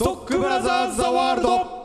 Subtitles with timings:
[0.00, 1.79] ストックブラザーズ・ザ・ワールド。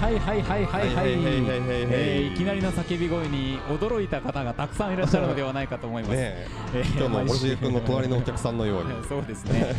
[0.00, 9.74] はいはいはいはいはいえーいきなりの叫び声に驚いた方がたくさんいらっしゃるのではないかと思います、ねえー今日の森重君の隣のお客さんのようにそうですね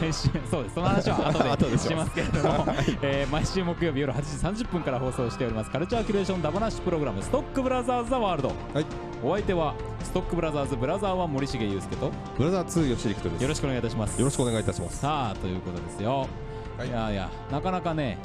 [0.00, 2.66] 毎週そうですその話は後でしますけれども、
[3.02, 8.86] えー毎週木曜日夜8時30分から放送しておりますカルチャーキュレーションダバナッシュプログラムストックブラザーズ・ザ・ワールドはい
[9.22, 16.26] お相手はストックブラザーズブラザーは森重裕介とブラザー2吉陸斗ですよろしくお願いいたしますよろしくお願いいたしますさあということですよ
[16.78, 16.88] はい？
[16.88, 18.18] い、やいやなかなかね、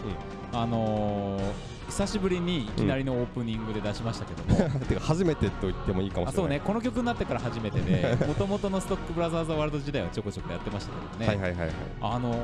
[0.53, 6.33] あのー久しぶりにいきなりのオープニングで出しましたけども、 てか初めてと言ってもいいかもしれない。
[6.33, 6.59] あそうね。
[6.61, 11.75] この曲になってから初めてでもともとのストックブラザーズ・ワールド時代はちょこちょこやってましたけどね、はいはいはいはい。
[12.01, 12.35] あの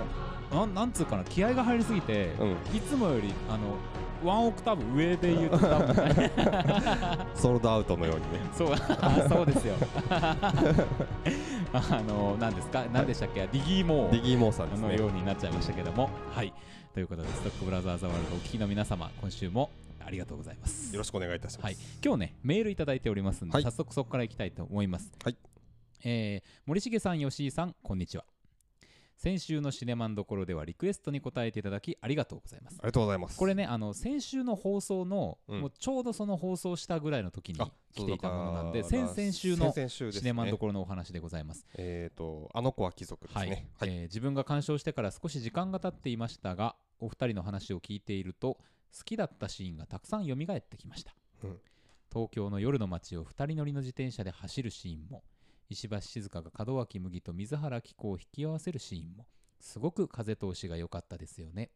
[0.53, 2.51] なんなんつうかな気合が入りすぎて、うん。
[2.75, 3.59] いつもよりあの
[4.23, 6.31] ワンオクターブ上で言ったもんね
[7.35, 8.39] ソールドアウトのようにね。
[8.53, 8.73] そう。
[9.01, 9.75] あそうですよ。
[11.73, 12.85] あの何ですか？
[12.91, 16.09] 何でしたっけ、 Diggy-MO'。Diggy-MO' さんですのねようになっちゃいましたけども。
[16.31, 16.53] はい。
[16.93, 19.69] ということでストックブラザーズワールドお聞きの皆様今週も
[20.05, 20.91] ありがとうございます。
[20.93, 21.63] よろしくお願いいたします。
[21.65, 21.77] はい。
[22.03, 23.63] 今日ねメールいただいておりますので、はい。
[23.63, 25.11] 早速そこからいきたいと思います。
[25.23, 25.37] はい。
[26.03, 28.23] えー森重さん吉井さんこんにちは
[29.19, 32.77] 先週のシネマンどころではリクエストに答えていただきありがとうございます。
[32.79, 33.37] ありがとうございます。
[33.37, 35.59] これねあの先週の放送の、うん。
[35.59, 41.65] もうちょうどその放送したぐらいの時にあ来ていたものなんで先々週のシネマンどねころのお話でございます。
[41.77, 43.67] えっとあの子は貴族ですはいね。
[43.81, 48.57] えー自分が鑑賞してから少し時間が経っていましたがお二人の話を聞いていると
[48.97, 51.59] 好きだったシーンがたくさん蘇ってきました、うん。
[52.09, 55.23] 東京の夜の街を二人乗りの自転車で走るシーンも
[55.69, 59.25] 石橋静香が門脇麦と水原希子を引き合わせるシーンも
[59.59, 61.69] すごく風通しが良かったですよね。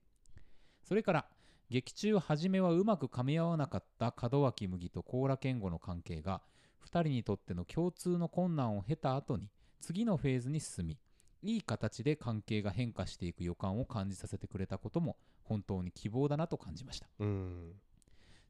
[0.83, 1.25] それから
[1.69, 6.41] 劇中初めはうまく噛み合わなかった門脇麦と高良健吾の関係が
[6.85, 9.49] 2人にとっての共通の困難を経た後に
[9.79, 10.97] 次のフェーズに進み
[11.41, 17.07] いい形で関係が変化していく予感を感じさせてくれたことも本当に希望だなと感じました。
[17.19, 17.73] うん。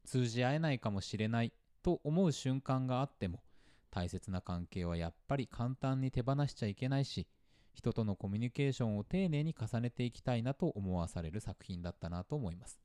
[0.04, 1.52] 通じ合えないかもしれない
[1.82, 3.42] と思う瞬間があっても
[3.94, 7.28] 大切な関係はやっぱり簡単に手放しちゃいけないし
[7.74, 12.80] 人とのコミュニケーションを丁寧に重ねていきたいなと思わされる作品だったなと思います。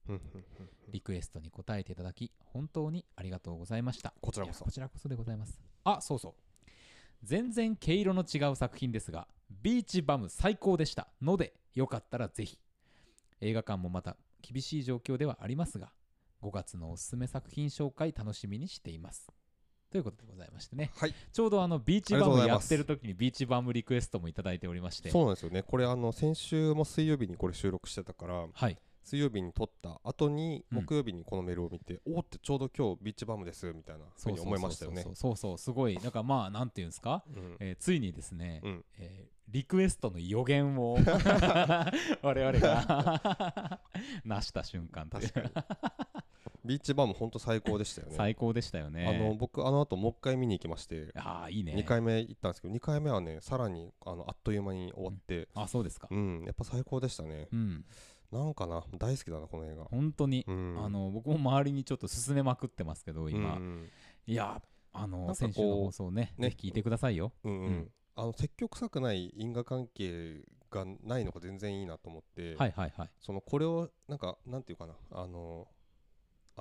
[0.92, 4.14] リクエストに答えていただき本当にありがとうございました。
[4.20, 4.66] こちらこそ。
[4.66, 5.60] こちらこそでございます。
[5.84, 6.34] あそうそう。
[7.24, 9.28] 全然毛色の違う作品ですが
[9.62, 12.60] ビーチバム最高でしたのでよかったらぜひ。
[13.42, 15.92] 映画館もまた厳しい状況ではありますが
[16.42, 19.28] 5月のおすすめ作品紹介楽しみにしています
[19.92, 20.92] ということでございましてね。
[20.96, 21.14] はい。
[21.32, 25.10] ちょうどあのビーチバムやってる時にビーチバムリクエストもいただいておりまして。
[25.10, 25.64] そうなんですよね。
[25.64, 28.78] これあの先週も水曜日にこれ収録してたからはい。
[29.04, 35.04] 水曜日に撮った後にうん木曜日にこのメールを見て、おおってちょうど今日ビーチバムですみたいなふうに思いましたよね。
[35.16, 35.58] そうそう。
[35.58, 35.98] すごい。
[35.98, 37.58] なんかまあなんていうんですか、うん。
[37.60, 38.86] えーついにですね、うん。
[39.00, 41.00] えーリクエストの予言を
[42.22, 43.82] 我々が
[44.24, 45.50] 成した瞬間確かに
[46.70, 48.14] ビーチバム本当最高でしたよね。
[48.16, 49.08] 最高でしたよね。
[49.08, 51.74] あの僕あの後もう一回見に行きましてああいいね。
[51.76, 55.48] 2回目行ったんですけど2回目はねさらにあのあっという間に終わって。
[55.56, 56.08] あそうですか。
[56.12, 57.48] うん、やっぱ最高でしたね。
[57.52, 57.86] うん。
[58.32, 59.86] なんかな大好きだなこの映画。
[59.86, 60.86] 本当に、うん。
[60.86, 63.90] あの僕も周りにちょっと勧めまくってますけど今、うん。
[64.28, 64.62] いや
[64.94, 66.54] あの先週の放送ねね。
[66.56, 67.34] 聞いてくださいよ。
[67.46, 67.66] うんうん。
[67.66, 67.92] うん。
[68.16, 73.10] あの積極臭くない因果関係がないのが全然いいなと思って、はいはいはい。
[73.20, 75.68] そのこれをなんかなんていうかなあの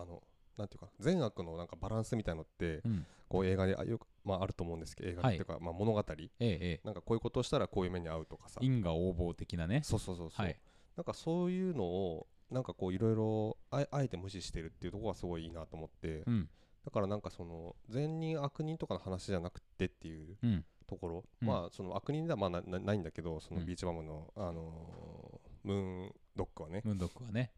[0.00, 0.22] あの
[0.56, 3.06] なんていうか善悪のなんかバランスみたいのってうん。
[3.28, 6.02] こう映画であよくまああると思うんですけど映画っていうか、まあ物語。
[6.08, 8.58] えええなんかこういうことをしたらこういう目に遭うとかさ。
[8.62, 9.82] え因果応報的なね。
[9.84, 10.58] そうそうそうそう、はい。
[10.96, 16.48] なんかそういうのをなんかこういろいろああえて無視してるっていうところがすごいいいなと思って、うん。
[16.86, 20.64] だからなんかその善人悪人とかの話じゃなくてっていううん。
[20.86, 21.46] ところ、うん。
[21.46, 23.66] まあその悪人ではまあななないんだけどそのうん。
[23.66, 27.52] ビーチバムの、あのームーンドッグはね、ムンドックはね。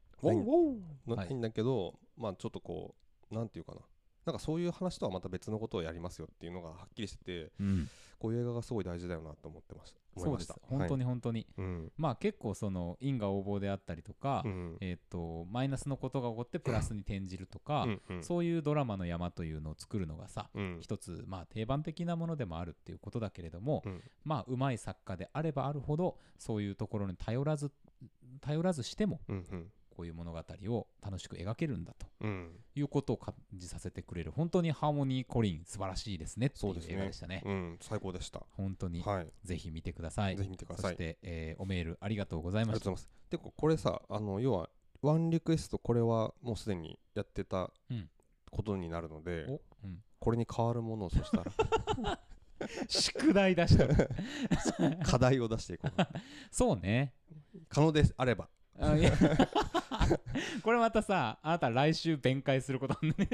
[1.07, 2.95] ないんだけど、まあちょっとこ
[3.31, 3.81] うなんていうかな。
[4.27, 7.89] なんかそういう話とはまた別のことをやりますよっていうのがはっきりしててうん。
[8.19, 10.51] こういう映画がすごい大事だよなと思ってましたそうです。
[10.51, 10.67] ました。
[10.69, 11.67] 本当に、に本当に、はい。
[11.67, 11.93] うん。
[11.97, 18.23] まあ結構その因果応報であったりとか、うんえっ、とマイナスのことが起こってプラスに転じるとか、うんうん。
[18.23, 20.79] そういうドラマの山というのを作るのがさ、うん。
[20.81, 24.03] 一つまあ定番的なものでもあるっていうことだけれども、うん。
[24.25, 27.73] まあうまい作家であればあるほどそういうところに頼らず
[28.43, 32.49] 頼らずしてもうんうんこういう物語を楽しく描けるんだとうん。
[32.75, 36.95] いうことを感じさせてくれる本当にハーモニーコリン素晴らしいですねっていうそうですね。
[36.95, 37.43] 映画でしたね。
[37.45, 38.41] うん、最高でした。
[38.57, 40.37] 本当に、はい、ぜひ見てください。
[40.39, 40.93] ぜひ見てください。
[40.93, 42.91] そして、えーおメールありがとうございました。
[43.29, 44.71] で、ここれさ、あの要は
[45.03, 48.09] ワンリクエストこれはもうすでにやってたうん。
[48.51, 52.19] ことになるのでお、うん、これに変わるものをそしたら。
[52.89, 53.87] 宿題出した。
[55.05, 55.93] 課題を出していこう。
[56.51, 57.13] そうね。
[57.69, 58.49] 可能であれば
[60.63, 63.29] これまたさあなた来週弁解することにね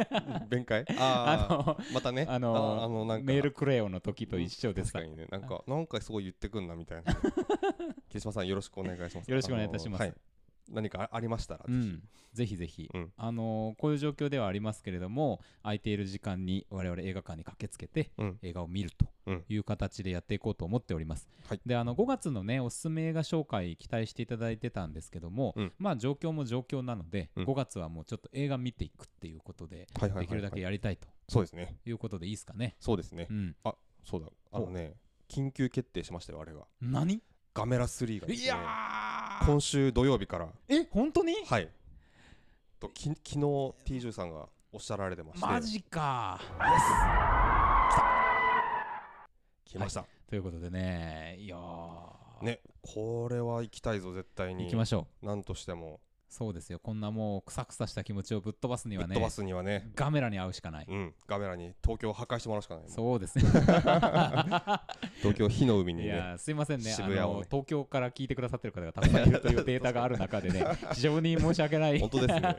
[0.49, 0.85] 弁解？
[0.99, 2.27] ああのあまたね。
[2.29, 3.25] あのああのなんか。
[3.25, 5.27] メールクレヨの時と一緒でさ確かにね。
[5.31, 7.15] なんかなんかすごい言ってくんなみたいな。
[8.09, 9.31] 木島さんよろしくお願いします。
[9.31, 10.01] よろしくお願いいたします。
[10.01, 10.15] はい
[10.71, 12.03] 何かありましたら、ぜうん、
[12.33, 12.57] ぜひ。
[12.57, 13.13] ぜひ、うん。
[13.17, 18.39] あのーこういう状況ではありますけれども空いている時間に我々映画館に駆けつけてひうん。
[18.43, 19.45] 映画を見るとうん。
[19.49, 21.61] いう形でやっていこうと思っております、はい。
[21.67, 25.73] であの5月のねおすすめ映画紹介期待していただいてたんですけども、うん。
[25.79, 27.45] まあ状況も状況なので、うん。
[27.45, 29.87] 5月はもうちょっと映画見ていくっていうことで、
[30.19, 31.09] できるだけやりたいと。
[31.29, 31.77] そうですね。
[31.85, 32.77] いうことでいいですかね？
[32.81, 33.27] そうですね。
[33.31, 33.57] うん。
[34.05, 34.29] そうだ。
[34.53, 34.95] あのね
[35.29, 36.67] 緊急決定しましたよあれが。
[36.81, 37.21] 何？
[37.53, 38.35] ガメラ3がね。
[38.35, 38.59] いやー
[39.45, 40.49] 今週土曜日から。
[40.69, 41.35] え本当に？
[41.47, 41.69] はい。
[42.81, 45.47] とき昨日 T10 さんがおっしゃられてまして。
[45.47, 46.41] マジか。
[49.65, 52.45] 来ました、ということでねいやー。
[52.45, 54.65] ねこれは行きたいぞ絶対に。
[54.65, 55.27] 行きましょう。
[55.27, 56.79] なんとしてもそうですよ。
[56.79, 59.91] こんなもうくさくさした気持ちをぶっ飛ばすにはね飛ばすにはね。
[59.95, 61.15] ガメラに会うしかない、うん。
[61.27, 63.45] ガメラに東京を破壊してもらうしかないそうですね。
[65.23, 66.91] 東京火の海にいねやーすいませんね。
[66.91, 67.21] 渋谷をね。
[67.21, 70.65] あの東京から聞いてくださってる方がたくさんいるというデータがある中でね
[70.95, 72.01] 非常に申し訳ない。
[72.01, 72.57] 本当ですね。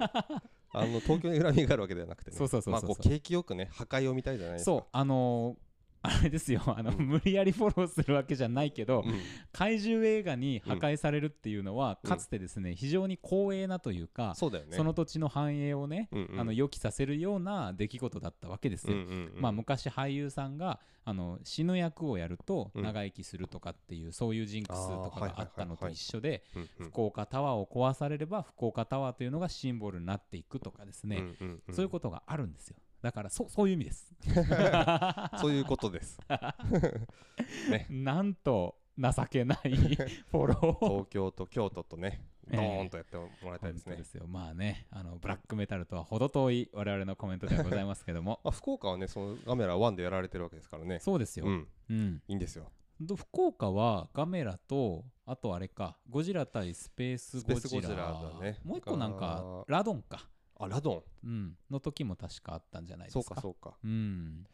[0.73, 2.37] あの東京に恨みがあるわけではなくてね。
[2.37, 2.73] そうそうそうそう。
[2.73, 4.71] まあこう景気よくね破壊を見たいじゃないですか。
[4.71, 4.85] そう。
[4.91, 5.66] あのー
[6.01, 6.61] あれですよ。
[6.65, 9.19] あの、うん無理やりフォローするわけじゃないけど、うん。
[9.51, 12.09] 怪獣映画に破壊されるっていうのは、うん。
[12.09, 14.75] かつてですね非常に光栄なというか、そうだよね。
[14.75, 16.39] その土地の繁栄をね、うんうん。
[16.39, 18.95] あの予期させるような出来事だったわけですよ。
[18.95, 19.41] うんうんうん。
[19.41, 22.83] まあ、昔俳優さんがあの死ぬ役をやるとうん。
[22.83, 26.43] 長生きするとかっていう、そういうジンクスとかがあったのと一緒で
[26.79, 31.73] 福岡タワーを壊されれば福岡タワーというのがシンボルになっていくとかですね、うんうんうん。
[31.73, 34.13] そういうことがあるんですよだからそ そういう意味です。
[35.39, 36.19] そういうことです。
[37.89, 40.67] なんと情けないフォロー。
[40.67, 42.57] を東京と京都とねええ。
[42.57, 43.95] ドーンとやってもらいたいですね。
[43.95, 44.27] 本当ですよ。
[44.27, 48.39] まあねあのブラックメタルとは程遠い我々のコメントではございますけども。
[48.43, 50.99] まあ福岡はねそのガメラ1でやられてるわけですからね。
[50.99, 51.67] そうですよ、うん。
[51.89, 52.71] うん、いいんですよ。
[52.99, 57.59] ど福岡はガメラとあとあれかゴジラ対スペースゴジラ。
[57.59, 58.59] スペースゴジラだね。
[58.63, 60.27] もう一個なんかラドンか、
[60.59, 61.03] あラドン？
[61.23, 63.21] うん、の時も確かあったんじゃないですか。
[63.23, 63.77] そうかそうか。
[63.83, 64.45] うん。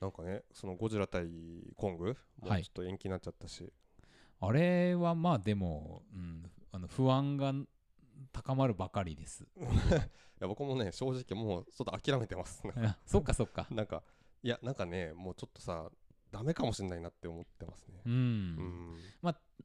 [0.00, 1.26] なんかねそのゴジラ対
[1.76, 2.64] コングもうはい。
[2.64, 3.72] ちょっと延期になっちゃったし、
[4.40, 7.52] あれはまあでも、うん、あの不安が
[8.32, 9.44] 高まるばかりです。
[9.56, 9.64] い
[10.40, 12.62] や僕もね正直もうちょっと諦めてます。
[12.76, 13.66] あそっかそっか。
[13.70, 14.02] なんか
[14.42, 15.90] いやなんかねもうちょっとさ
[16.32, 18.00] ダメかもしれないなって思ってますね。
[18.06, 18.56] ううん。
[18.56, 18.98] ん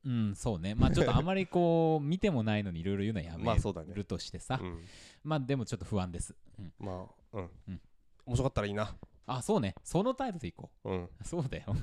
[0.06, 0.76] うんそうね。
[0.76, 4.84] まあちょっとあまりこう見てもないのにいろいろ言うのはやめるとしてさ、うん。
[5.24, 7.82] まあでもちょっと不安です、うん、まあうん、うん。
[8.26, 8.96] 面白かったらいいな。
[9.26, 9.76] あそうね。
[9.84, 10.92] その態度でいこう。
[10.92, 11.04] ん。
[11.04, 11.66] うそうだよ。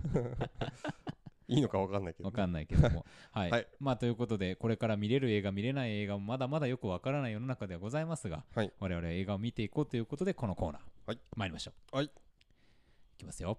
[1.46, 3.04] いいのか分かんないけどね、わかんないけども。
[3.30, 3.68] はい、はい。
[3.78, 8.72] まあということでこれから見れる映画見れない映画もまだまだよくわからない世の中ではございますが、はい。
[8.78, 11.20] 我々は映画を見ていこうということでこのコーナー、はい。
[11.36, 11.96] 参りましょう。
[11.96, 12.06] はい。
[12.06, 12.10] い
[13.18, 13.58] きますよ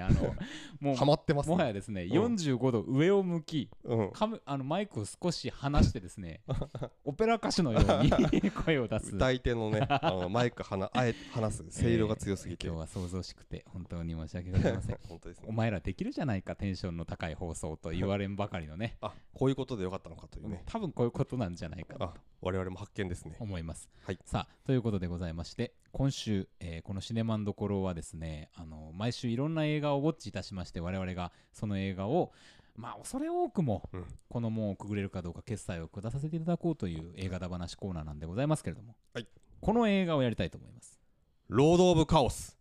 [0.11, 0.35] の
[0.79, 1.55] もうハマってますね。
[1.55, 2.09] もはやですね、ん。
[2.09, 4.11] 45度上を向きうん。
[4.45, 6.41] あのマイクを少し離してですね
[7.05, 9.15] オペラ歌手のように 声を出す。
[9.15, 14.97] 歌い手のねあのマイクはなあえ話す 声量が強すぎて、今日は想像しくて本当に申し訳ございません。
[15.07, 15.45] 本当ですね。
[15.47, 18.77] お前らできるじゃないかテンションの高い放送と言われんばかりの。
[18.77, 20.63] ねあこういうことでよかったのかというね。
[20.65, 23.35] 多分こういうことなんじゃないかと我々も発見ですね。
[23.39, 24.19] 思います、はい。
[24.25, 32.31] さあということでございまして今週、えーこのシネマンどころはですねあの毎週いろんな映画をウォッチいたしまして我々がその映画を
[32.75, 33.89] まあ恐れ多くも、
[34.29, 39.27] この門をくぐれるかどうか決済を下させていただこうという映画だ話コーナーなんでございますけれども、はい
[39.61, 40.99] この映画をやりたいと思います
[41.47, 42.57] ロード・オブ・カオス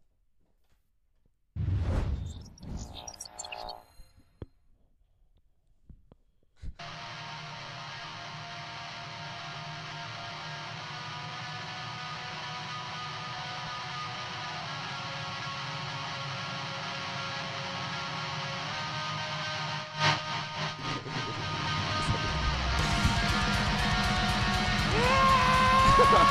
[26.10, 26.26] やっ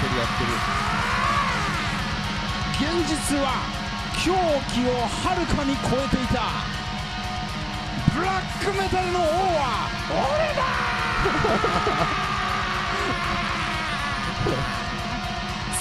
[0.00, 0.50] てるやってる
[2.80, 3.46] 現実は
[4.24, 4.32] 狂
[4.72, 6.40] 気をはるかに超えていた。
[8.14, 10.16] ブラックメタルの王は俺
[10.56, 10.60] だ！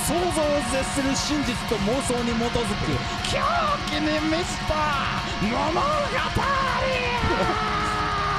[0.06, 2.92] 想像を絶する真実と妄想に基づく
[3.32, 3.40] 狂
[3.88, 4.74] 気に満ちた。
[5.42, 5.72] 物語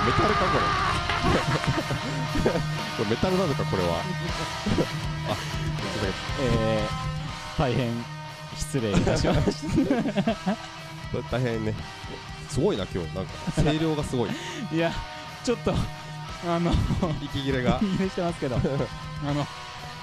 [0.06, 1.00] メタルかこれ。
[2.96, 4.00] これメタルなのかこれは。
[5.28, 5.36] あ
[6.40, 8.04] えー、大変
[8.56, 10.56] 失礼いたしました
[11.12, 11.74] と大変ね。
[12.48, 13.14] すごいな今日。
[13.14, 14.30] なんか声量がすごい。
[14.72, 14.92] いや
[15.44, 15.74] ちょっと
[16.48, 16.72] あの
[17.22, 17.78] 息切れが。
[17.82, 18.56] いいねしてますけど。
[18.56, 19.46] あのな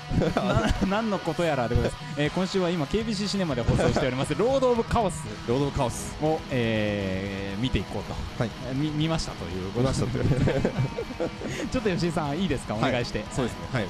[0.89, 5.23] 何のことやらでございます、えー今週は今 KBC シネマで放送しております「ロード・オブ・カオス。
[5.47, 8.51] ロードオブカオス」を、えー見ていこうと、はい。
[8.67, 9.71] えー見見ましたという。
[9.75, 10.25] 見ましたという。
[11.71, 12.75] ちょっと吉井さんいいですか？
[12.75, 13.59] お願いして、そうですね。
[13.73, 13.83] はい。
[13.83, 13.85] え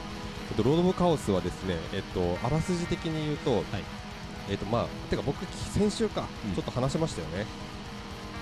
[0.54, 3.64] っとロードオブカオスはですねえっとあらすじ的に言うと、
[4.50, 5.38] えっとまあてか僕
[5.74, 6.56] 先週か、うん。
[6.56, 7.46] ちょっと話しましたよね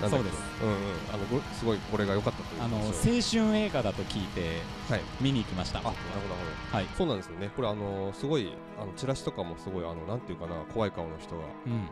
[0.00, 0.36] そうです。
[0.62, 0.76] うんうん。
[1.12, 4.60] あのごすごいこれが良かったというあの青春映画だと聞いて
[4.90, 5.00] はい。
[5.20, 5.80] 見に行きました。
[5.80, 6.76] あなるほどなるほど。
[6.76, 6.86] はい。
[6.96, 7.50] そうなんですよね。
[7.56, 11.88] これあのすごいあのチラシとかもすごいあのなんていうかな怖い顔の人がうん。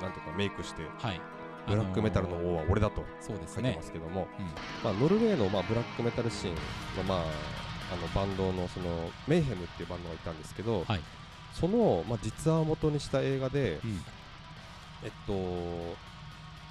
[0.00, 1.20] なんていうかメイクしてはい。
[1.66, 4.46] ブラックメタルの王は俺だと書いてねますけども、うん。
[4.82, 6.54] まあ、ノルウェーの、まあ、ブラックメタルシーン
[6.96, 11.00] の,、まあ、あのバンドのそのメイヘムっていうバンドがいたんですけど、はい。
[11.52, 14.00] その、まあ、実話を元にした映画で、うん。
[15.04, 15.32] えっと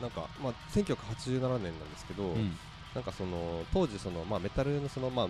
[0.02, 2.56] なんか、まあ、1987年なんですけど、うん。
[2.96, 5.28] なんかその当時その、まあ、メタルのその、まあ、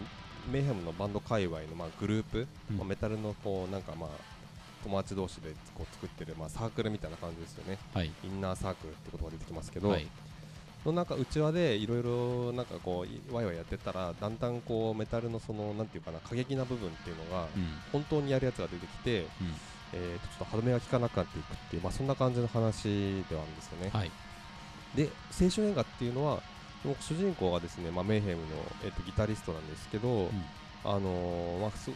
[0.52, 2.78] メイヘムのバンド界隈の、まあ、グループ、うん。
[2.78, 4.10] まあ、メタルのこうなんかまあ
[4.84, 7.78] 友達同士でこう作ってる、まあ、サークルみたいな感じですよね。
[7.94, 8.12] はい。
[8.24, 10.08] インナーサークルって言葉が出てきますけど、はい。
[10.86, 17.68] のなんか内輪でいろいろなんかこういワイワイやってたらだんだんこうメタルのそのなんていうかな過激な部分っていうのがうん。
[17.92, 19.28] 本当にやるやつが出てきて、うん。
[19.94, 23.90] えーとちょっと歯止めが効かなくなっていくっていうまあそんな感じの話ではあるんですよね。
[23.94, 24.12] はい
[24.98, 26.42] で青春映画っていうのは
[27.00, 28.48] 主人公がですねまあメイヘムの
[28.84, 30.30] えっ、とギタリストなんですけど、
[30.84, 31.92] あのーまあす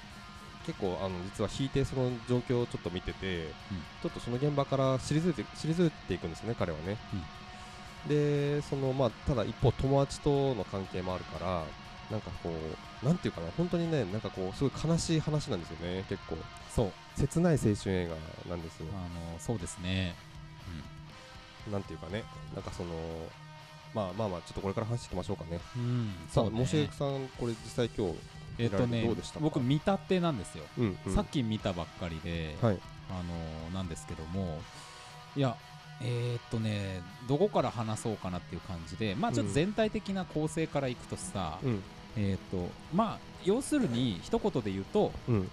[0.65, 3.47] 結構あの実は弾いてその状況をちょっと見てて、
[4.03, 6.97] ちょっとその現場から退いて退いていくんですね彼はね。
[8.07, 11.63] でそのまあただ一方友達との関係もあるから
[12.11, 12.51] なんかこ
[13.03, 16.37] うなんていうかな本当にねなんかこうすごい悲しい話なんですよね結構。
[16.69, 16.91] そう。
[17.17, 18.07] 切ない青春映
[18.47, 18.87] 画なんですよ。
[18.93, 20.15] あのそうですね
[21.69, 22.89] なんていうかねなんかその
[23.93, 25.59] まあまあまあちょっとこれから話していきましょうかね。
[25.75, 26.59] うんさあそうね。
[26.59, 28.15] もしげさんこれ実際今日
[28.57, 29.39] えっとねどうでしたか？
[29.41, 30.63] 僕見たてなんですよ。
[30.77, 32.79] うん、うん、さっき見たばっかりで、はい。
[33.09, 34.61] あのーなんですけども
[35.35, 35.57] いや
[36.01, 41.83] えーっとねどこから話そうかなっていう感じでまあちょっと全体的な構成からいくとさ、うん。
[42.15, 45.51] えーっとまあ要するに一言で言うとうん。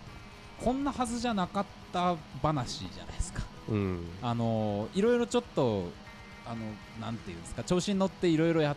[0.64, 4.04] こんなはずじゃなかった話じゃないですかうん。
[4.22, 5.84] あのーいろいろちょっと
[6.46, 6.56] あの
[7.00, 8.76] なんていうんですか調子に乗っていろいろやっ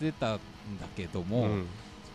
[0.00, 0.38] てたん
[0.80, 1.66] だけども、うん。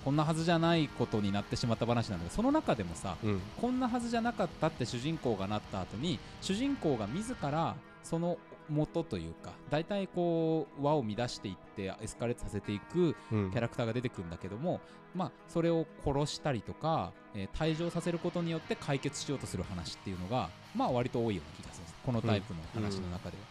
[0.03, 3.41] こんなはずじゃないことになってしまった話なんだけどその中でもさうん。
[3.59, 8.37] こんなはずじゃなかったって主人公がなった後に主人公が自らその
[8.69, 13.51] 元というか大体こう輪を乱していってエスカレートさせていくうん。
[13.51, 14.79] キャラクターが出てくるんだけども、
[15.15, 23.37] まあ、それを殺したりとか、えー退場させることによって解決しようとする話っていうのが、まあ、割と多いような気がするんですこのタイプの話の中で。
[23.37, 23.43] は。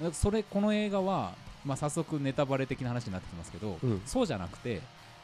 [0.00, 4.02] だからそれこの映画は、まあ、早速ネタバレ的な話になってきますけど、うん。
[4.06, 4.80] そうじゃなくて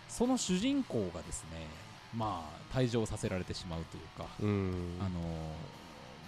[0.09, 1.66] その主人公がですね
[2.16, 4.99] まあ退場させられてしまうというか、うん。
[5.00, 5.14] あのー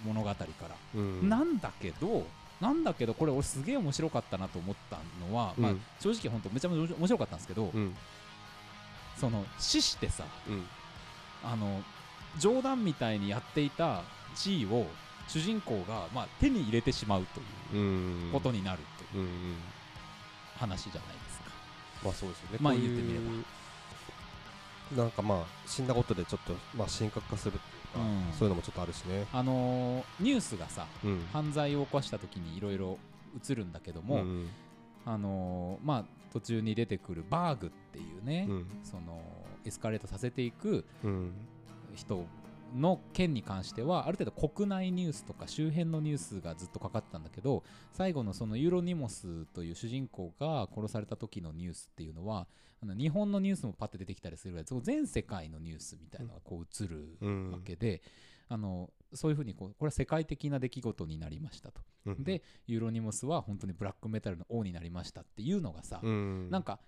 [0.05, 0.47] 物語から、
[0.95, 1.27] うん。
[1.27, 2.25] なんだけど
[2.61, 7.95] なんだけどこれ俺すげえ面白かったなと思ったのは、まあうん正直本当めちゃめちゃ面白かったんですけど、うん。
[9.17, 10.65] その死してさうん。
[11.43, 11.81] あの
[12.39, 14.03] 冗談みたいにやっていた
[14.35, 14.85] 地位を
[15.27, 17.43] 主人公が、まあ、手に入れてしまうとい
[17.79, 18.79] ううんことになる
[19.11, 19.27] という
[20.57, 21.51] 話じゃないですか。
[22.03, 22.57] まあそうですよね。
[22.61, 23.19] まあ言ってみれ
[24.95, 29.25] なんかまあ死んだことでちょっとまあ深刻化するっていうか、うんそういうのもちょっとあるしね。
[29.33, 31.25] あのーニュースがさうん。
[31.33, 32.97] 犯罪を起こした時にいろいろ
[33.49, 34.49] 映るんだけども、うん
[35.05, 39.21] あのーまあ途中に出てくるバーグっていうね、うんその
[39.65, 41.31] エスカレートさせていくうん
[41.95, 42.25] 人
[42.75, 52.47] の件に関してはある程度国内ニュースとか周辺のニュースがずっとかかってたんだけど最後のそのユーロニモスという主人公が殺された時のニュースっていうのは
[52.81, 58.01] あの日本のニュースもパッて出てきたりするぐらい全世界のニュースみたいなのがこう映るうんわけで、
[58.49, 61.81] あのそういうふうにこうこれは世界的な出来事になりましたと。
[62.05, 66.79] うんでユーロニモスは本当にブラックメタルの王になりましたっていうのがさ、うんなんか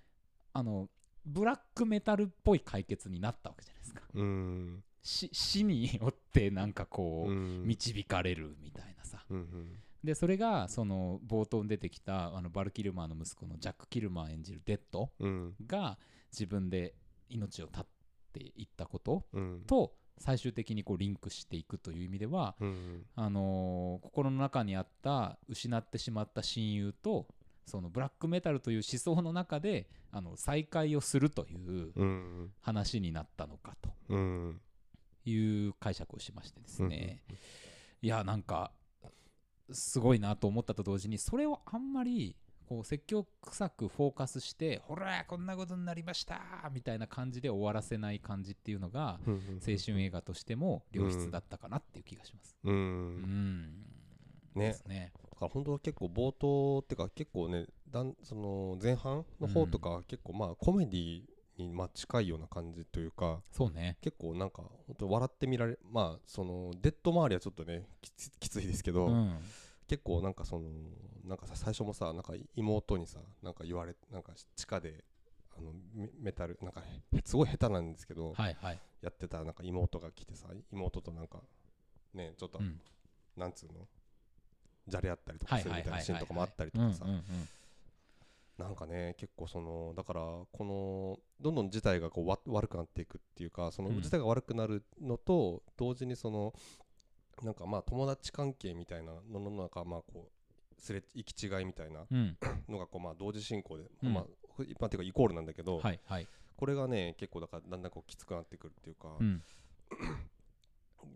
[0.54, 0.90] あの
[1.26, 4.02] ブラックメタルっぽい解決になったわけじゃないですか。
[4.14, 7.64] うん死死によってなんかこう、うん。
[7.66, 9.24] 導かれるみたいなさ。
[9.30, 15.56] うんでそれがその冒頭に出てきたあのバル・キルマーの息子のジャック・キルマー演じるデッドうん。
[15.68, 15.98] が
[16.32, 16.94] 自分で
[17.28, 17.86] 命を絶っ
[18.32, 19.64] ていったことうん。
[19.68, 27.28] と最終的にこうリンクしていくという意味ではうんあのー心の中にあった失ってしまった親友と
[27.66, 33.90] そのブラックメタルという思想の中であの再会をするといううん話になったのかと。
[34.10, 34.62] うん
[35.26, 37.24] いう解釈をしましてですね、
[38.02, 38.72] いやなんか
[39.72, 42.36] すごいなと思ったと同時にそれをあんまり
[42.70, 46.40] こう積極臭くフォーカスしてほらこんなことになりました
[46.72, 49.34] みたいな感じで終わらせない感じっていうのがうん
[49.68, 52.56] 青春映画としても良質だったかなっていう気がします。
[52.64, 53.22] ううん。
[53.22, 53.86] ん
[54.56, 55.12] ねね。
[55.32, 61.24] だから本当は結構冒頭っていうか結構ねだんその前半の方とかは結構まあコメディ
[61.64, 63.98] にまあ近いような感じというかそうね。
[64.02, 69.38] 結構なんか本当笑ってみられまあそのデッド周りはちょっとねきつきついですけど、うん。
[69.88, 70.70] 結構なんかその
[71.26, 75.04] なんかさ最初もさなんか妹にさなんか言われなんか地下で
[75.58, 78.80] あのメメタルなんかへすごい下手なんですけど、はいはい。
[79.02, 81.40] やってたなんか妹が来てさ妹となんか
[82.14, 82.80] ねちょっと、うん。
[83.38, 83.88] なんつうの
[84.88, 85.92] じゃれ合ったりとはいかするみたい。
[85.94, 87.06] なシーンとかもあったりとうんかさ
[88.60, 96.54] なんかね結構そのだからこのどんどん事態がこうわ悪くなっていくっていうかそのうん事態が悪くなるのと同時にその
[97.42, 102.38] なんかまあ友達関係みたいなのの中まあこうすれ行き違いみたいなうん。
[102.68, 104.26] のがこうまあ同時進行で、うんまあ
[104.64, 106.28] 一般っていうかイコールなんだけど、はいはい。
[106.58, 109.42] これがね結構だからだんだんこうきつくなってくるっていうか、うん。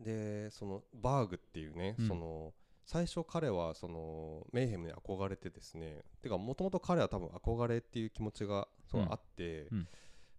[0.03, 2.53] でそのバーグっていうね、うんその
[2.85, 9.87] 最初彼はそのメイヘムに憧れてですねてかもともと彼は多分憧れっていう気持ちがそううんあって、うん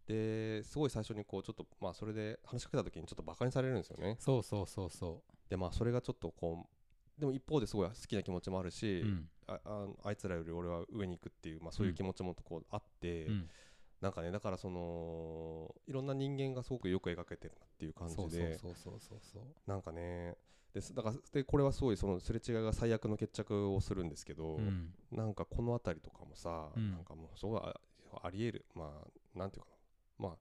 [0.07, 6.67] ですごい最初にこうちょっとまあそれで話しかけた時にちょっとバカにされるんですよねそうそうそうそでまあそれがちょっとこう
[7.19, 9.07] でも一方ですごい好きな気持ちもあるし、う。
[9.07, 9.29] うん。
[9.47, 13.49] あああいつらより俺は上に行くっていう、まあ、そういう気持ちもこうあって、うん。
[14.01, 19.43] なんかねだからそのいろんな人間がすごくよく描けてるなっていう感じそうでそうそうそうそうそう。
[19.67, 20.35] なんかね
[20.75, 20.93] です。
[20.93, 24.93] だからでこれはすごいそのすれ違いが最悪の決着をするんですけど、うん。
[25.13, 26.91] なんかこの辺りとかもさ、うん。
[26.91, 27.75] なんかもうすごいあ
[28.25, 28.67] ありえる。
[28.75, 29.69] まあなんていうか
[30.19, 30.29] な。
[30.29, 30.37] まあ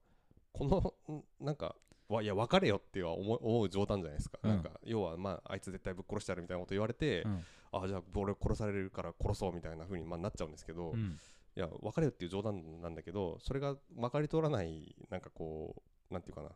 [0.52, 1.76] このんなんか
[2.08, 4.50] わいや別れよっては思う思う冗談じゃないですか、うん。
[4.50, 7.44] なんか要はまああいつ絶対ぶっ殺してやるみたいなこと言われて、うん。
[7.72, 11.18] あじゃあ俺殺されるから殺そうみたいな風にまあなっちゃうんですけど、いうん。
[11.54, 15.76] や別れよっていう冗談なんだけどそれがまかり通らないなんかこ
[16.10, 16.50] うなんていうかな。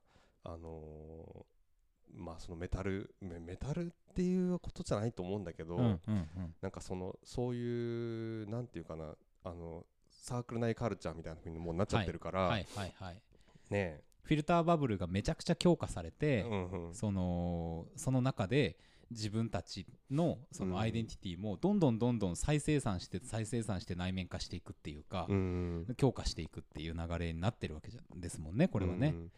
[0.44, 1.57] あのー
[2.14, 6.54] まあそのメタルメメタルっていうことじゃないと思うんだけど、うんうんうん。
[6.60, 13.22] なんかそのそういうなんていうかなあのサークル内カルチャーみたいな風にもうなっちゃってるから、はいはいはい。
[13.70, 18.76] ねフィルターバブルがめちゃくちゃ強化されえ、て、うんうんそのその中で
[19.10, 29.14] 自分たちのそうんのアイデンティティもどんどんどんどん再生産して再生産して内面化していくっていうか、うん強化していくっていう流れになってるわけじゃですもんねこれはねう。
[29.14, 29.30] ん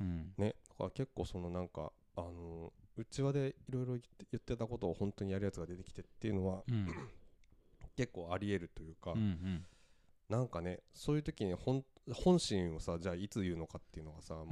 [0.00, 4.02] うんねだから結構そのなんかあのうちわでいろいろ言
[4.36, 6.86] ってたことを本当にやるやつが出てきてっていうのはうん。
[7.96, 9.64] 結構ありえるというか、うんうん。
[10.28, 14.44] なんかねそういう時に本本心をさじゃあいつ言うのかっていうのがさ、もう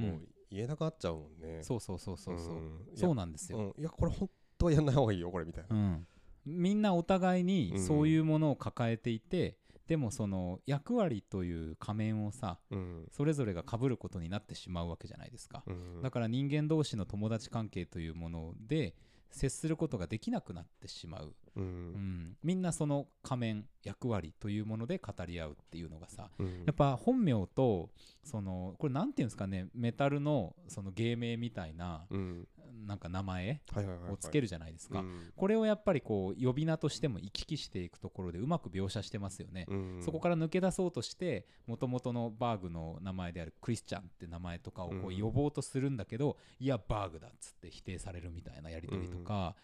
[0.49, 1.63] 言えなくなっちゃうもんね。
[1.63, 2.79] そうそうそうそうそう、ん。
[2.95, 5.75] そうなんですよ、いや,、これ本当はやんない方がいいよこれみたいな。
[5.75, 6.07] うん、
[6.45, 7.79] みんなお互いにうん。
[7.85, 13.07] そういうものを抱えていて、でもその役割という仮面をさうん。
[13.11, 16.01] それぞれが被ることになってしまうわけじゃないですか、うん。
[16.01, 18.95] だから人間同士の友達関係というもので
[19.31, 26.63] 接することができなくなってしまう、ううんん、みんなその仮面役割というもので語り合うっていうのがさうん。
[26.65, 27.89] やっぱ本名と
[28.23, 32.47] そのこれなんていうんですかねメタルのその芸名みたいなうん
[32.85, 33.61] なんか名前
[34.09, 35.31] をつけるじゃないですか、うん。
[35.35, 40.01] これをやっぱりこう呼び名としても行き来していくところでうまく描写してますよね、うん。
[40.03, 45.21] そこから抜け出そうとしてもともとのバーグの名前であるクリスチャンって名前とかをこううん。
[45.21, 49.55] 呼ぼうとするんだけど、いやバーグだっつって否定されるみたいなやり取りとか、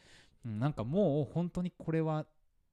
[0.45, 0.59] うん。
[0.59, 2.25] なんかもう本当にこれは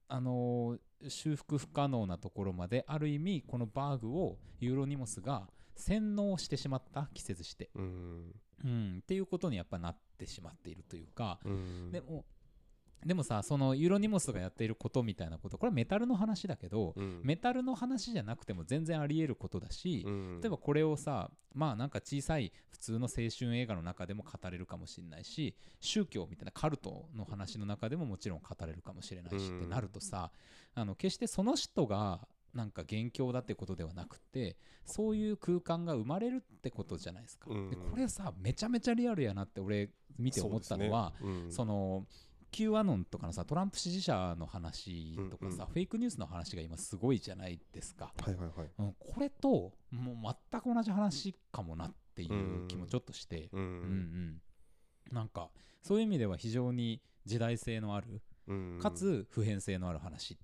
[0.07, 8.35] あのー修復不可能なところまである意味このバーグをユーロニモスが洗脳してしまった季節して、うん。
[8.63, 11.91] うん、っていうことにやっぱなってしまっているというか、うん。
[11.91, 12.25] でも
[13.05, 17.21] でもさそのユーロニモスがやっていることみたいなことこれはメタルの話だけど、うん。
[17.23, 20.41] メタルの話じゃなくても全然あり得ることだし、うん。
[20.41, 30.31] 例えばこれをさまあなんか小さい普通の青春映画の中でも語れるかもしれないし宗教みたいなカルトの話の中でももちろん語れるかもしれないし、うんってなるとさ
[30.73, 37.47] あの決してその人がなんか元凶だってことではなくてそういう空間が生まれるってことじゃないですか。
[37.49, 37.69] うん。
[37.69, 41.51] でこれさめちゃめちゃリアルやなって俺見て思ったのは、そねうん。
[41.51, 42.05] その
[42.51, 45.61] Q アノンとかのさトランプ支持者の話とかさ、うん。
[45.61, 48.69] うんフェイクニュースの話が今すごいじゃないですか、はいはいはい。
[48.79, 53.63] うん、これともう全く同じ話かもなっていう気もちょっとして、ううん。
[53.63, 54.41] うんん。
[55.11, 55.49] なんか
[55.81, 60.37] そういう意味では非常に時代性のあるうんかつ普遍性のある話っ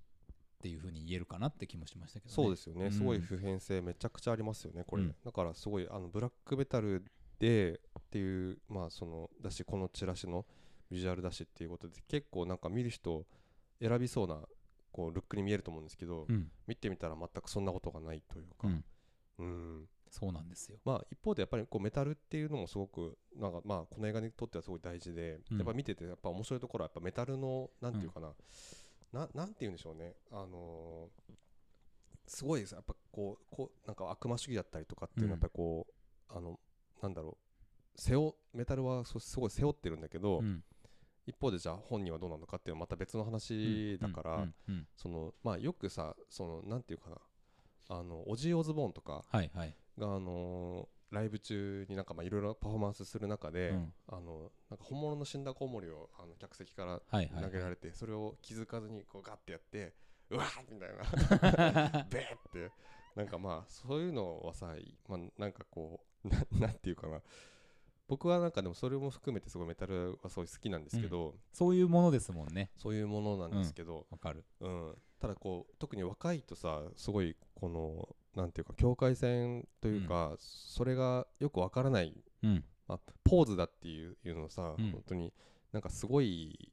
[0.60, 2.34] ていうふうに言えるかなって気もしましたけどね。
[2.34, 2.92] そうですよね、うん。
[2.92, 5.14] すごい普遍性めちゃくちゃありますよねこれ、うん。
[5.24, 7.04] だからすごいあのブラックメタル
[7.38, 10.44] でっていうまあそのだしこのチラシの
[10.90, 13.24] ビジュアルだしっていうことで結構なんか見る人
[13.80, 14.40] 選びそうな
[14.90, 16.50] こうルックに見えると思うんですけど、うん。
[16.66, 18.84] 見てみたら全くそんなことがないというか、うん。
[19.38, 19.88] うん。
[20.10, 20.78] そうなんですよ。
[20.84, 25.58] まあ一方でやっぱりこうメタルっていうのもすごくなんかまあこの映画にとってはすごい大事で、うん。
[25.58, 28.32] やっぱ見ててやっぱ面白いところはやっぱメタルのなんていうかな、
[29.12, 30.14] ななんて言うんでしょうね。
[30.30, 31.32] あのー
[32.30, 32.74] すごいです。
[32.74, 36.60] やっぱこうこうなんか悪魔主義だったりとかっていうのはやっぱりこう、あの
[37.02, 37.38] なんだろ
[37.96, 38.00] う。
[38.00, 40.62] 背負メタルはそすごい背負ってるんだけど、うん。
[41.26, 44.36] 一方でじゃあ本人はどうなのかっていうのはまた別の話だから、
[44.96, 47.16] そのまあよくさそのなんていうかな。
[47.90, 49.74] あのオジー・オズボーンとかはいはい。
[49.96, 53.92] が、あのーライブ中になんかまあいろいろパフォーマンスする中で、うん。
[54.08, 59.94] あのなんか本物の死んだコウモリをあの客席から投げられて、それを気づかずにこうガッてやって
[60.30, 60.88] うわーみたい
[61.92, 62.06] な。
[62.10, 62.72] ベーって。
[63.14, 64.74] なんかまあそういうのはさ、
[65.08, 67.20] まあ、なんかこうななんていうかな。
[68.06, 72.70] 僕はなんかでもそれも含めてすごいメタルはすごい好きなんですけど、そういうものですもんね。
[72.76, 74.44] そういうものなんですけど、わかる。
[74.60, 82.64] うん、ただこう特に若いとさすごいこのなんていうか境界線というか、それがよくわからない、うん。
[82.86, 85.32] まあ、ポーズだっていうのをさ、うん本当に
[85.72, 86.72] なんかすごい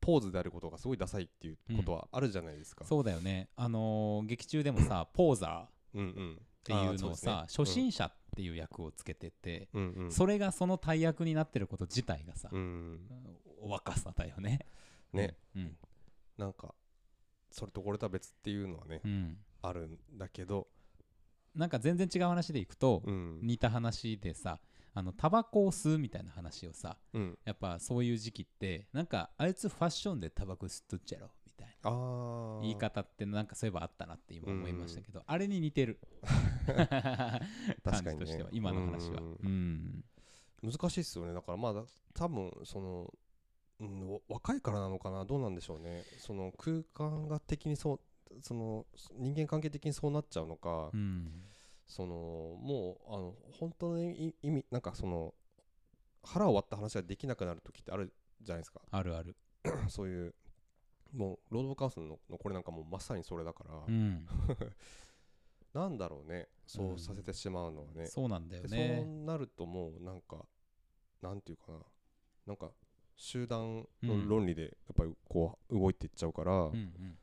[0.00, 2.84] ポーズであることがすごいダサいっていうことはあるじゃないですか。
[2.84, 3.48] そうだよね。
[3.56, 13.00] あのー劇中でもさ、 ポーザーっうんうん、ていうのをさ、ね初心者っていう役をつけてて、うんうんうんそれがその大役になってること自体がさ、うん
[13.62, 14.60] お若さだよね。
[15.12, 15.76] ね、うん。
[16.36, 16.74] なんか
[17.50, 19.38] それとこれとは別っていうのはね、うん。
[19.66, 20.68] あるんだけど、
[21.54, 23.38] なんか全然違う話でいくと、うん。
[23.42, 24.60] 似た話でさ、
[24.94, 35.98] あのタバコを吸うみたいな話をさうん、やっぱそういう時期ってなんかあいつファッションでタバコ吸っとっちゃろみたいな言い方ってなんかそういえばあったなって今思いましたけど、あれに似てる。
[36.64, 37.40] 確か
[37.82, 39.20] 感にとしては今の話は。
[39.20, 40.04] うん。
[40.62, 40.70] うん。
[40.70, 41.34] 難しいっすよね。
[41.34, 41.82] だからまあだ
[42.14, 43.12] 多分その、
[43.80, 45.24] うん、わ若いからなのかな？
[45.24, 46.04] どうなんでしょうね。
[46.18, 48.00] その空間が的にそう
[48.42, 51.44] その人間関係的にそうなっちゃうのか、うん。
[51.86, 52.14] その
[52.60, 55.34] もうあの本当の意意味なんかその
[56.22, 58.80] 腹を割った話ができなくなる時ってあるじゃないですか。
[58.90, 59.36] あるある。
[59.88, 60.34] そういう
[61.12, 64.26] もうロード・カウンスののこれなんかもうまさにそれだから、うん。
[65.74, 66.48] なんだろうね。
[66.66, 70.46] そううんさせてしまうのはね、そうなんだよでそうねなるともうなんか
[71.20, 71.78] なんていうかな。
[72.46, 72.70] なんか
[73.16, 74.08] 集団うん。
[74.08, 77.18] の論理でやっぱりこう動いていっちゃうから、うんうん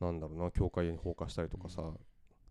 [0.00, 1.82] なんだろうな教会に放火したりとかさ、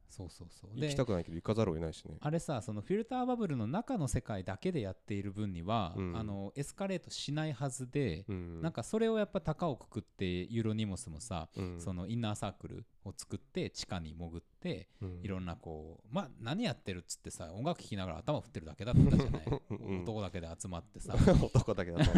[0.09, 0.71] そうそうそう。
[0.79, 2.17] 行きたくないけど行かざるを得ないしね。
[2.19, 6.17] あれさそのフィルターバブルの中の世界だけでやっている分には、うん。
[6.17, 11.79] あのエスカレートしないはずで、うんなんかそれをやっぱ高をくくってユーロニモスもさ、うん。
[11.79, 15.19] そのインナーサークルを作って地下に潜ってうん。
[15.23, 19.43] いろんなこうまあ何やってるっつってさ音楽聴きながら頭振ってるだけだったじゃない？
[19.69, 20.01] うん。
[20.03, 21.15] 男だけで集まってさ。
[21.41, 22.11] 男だけだと、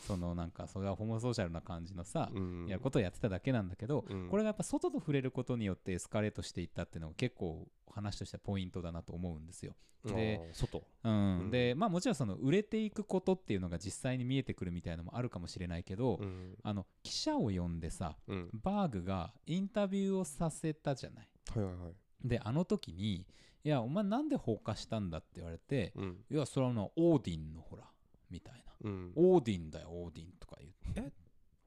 [0.00, 2.66] そのなんかそれはホモソーシャルな感じのさ、うん。
[2.66, 4.28] やることをやってただけなんだけど、うん。
[4.28, 9.74] これがやっぱ外と触れることによってエスカレートしていったっていうのが結構話としてはポイントだなと思うんですよ。
[10.04, 10.82] で外？
[11.06, 11.40] うん。
[11.40, 16.56] うんでまあもちろんその売れていくことっていうのが実際に見えてくるみたいなのもあるかもしれないけど、うん。
[16.62, 18.50] あの記者を呼んでさうん。
[18.52, 21.28] バーグがインタビューをさせたじゃない。
[21.54, 21.94] はいはいはい。
[22.24, 23.26] であの時に
[23.64, 27.84] 「いやお前なんで放火したんだ?」って言われてうん「いやそれはなオーディンのほら」
[28.30, 28.72] みたいな。
[28.82, 31.12] うん「オーディンだよオーディン」とか言って「え？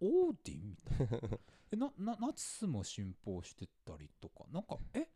[0.01, 1.37] オーディン?」みたいな。
[1.71, 4.45] えななナチスも信奉してたりとか？
[4.51, 5.07] なんか「え？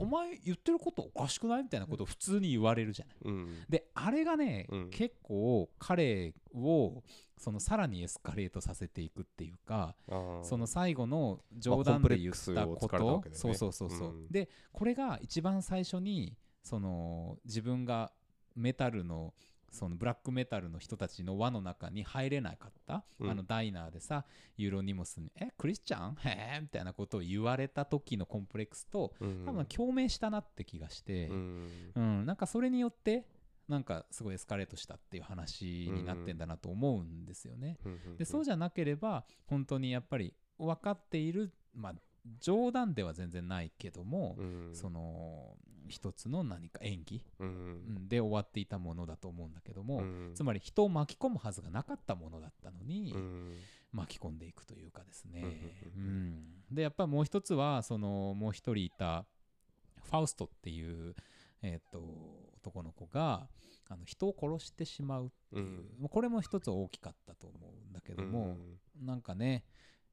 [0.00, 3.16] お前言ってることおかしくない?」みたいなことを普通に言われるじゃない。
[3.24, 3.64] うん。
[3.68, 4.90] であれがね、うん。
[4.90, 7.02] 結構彼を
[7.36, 9.96] そのさらにエスカレートさせていくっていうか
[10.42, 13.36] その最後の冗談で言ったこと、ね。
[13.36, 14.28] そうそうそうそう、うん。
[14.30, 18.12] でこれが一番最初にその自分が
[18.56, 19.32] メタルの
[19.70, 23.30] そのブラックメタルの人たちの輪の中に入れなかった、うん。
[23.30, 24.24] あのダイナーでさ
[24.56, 26.16] ユーロニモスに「えクリスチャン？
[26.24, 29.44] へ え」みたいなことを言われた時のコンプレックスとうん。
[29.46, 31.92] 多分共鳴したなって気がして、うん。
[31.94, 33.26] うん、なんかそれによって
[33.68, 37.78] なんかすごいエスカレートしたっていう話になってんだなと思うんですよね。
[37.84, 38.16] うん。
[38.16, 41.94] でそうじゃなければ本当にやっぱり分かっているまあ
[42.40, 44.70] 冗談では全然ないけども、うん。
[44.74, 45.56] その
[45.90, 47.22] 一つの何か演技、
[48.08, 50.32] で終わっていたものだと思うんだけども、うん。
[50.34, 53.54] つまり人を巻き込むはずがなかったものだったのに、うん。
[53.92, 55.42] 巻巻き込んでいくというかですね、
[55.96, 59.24] うんでやっぱりもう一つはそのもう一人いた
[60.04, 61.16] ファウストっていう、
[61.62, 62.00] えー、と
[62.58, 63.48] 男の子が
[63.88, 68.56] あの人を殺してしまうっていう、これも一つ大きかったと思うんだけども、
[68.98, 69.06] うん。
[69.06, 69.64] なんかね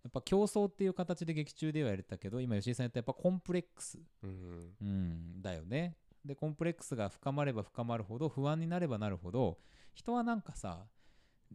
[0.08, 4.76] やっぱ競争っていう形で劇中ではやれたけど今吉井さん言ったやっぱコンプレックス、うん。
[4.82, 5.98] うん、だよね。
[6.24, 9.58] でコンプレックスが深まれば深まるほど不安になればなるほど
[9.94, 10.86] 人はなんかさ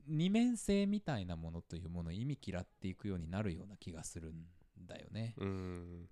[0.07, 5.35] 二面性みたいなものというものを意味嫌っていくようになるような気がするんだよね。
[5.39, 6.09] うん。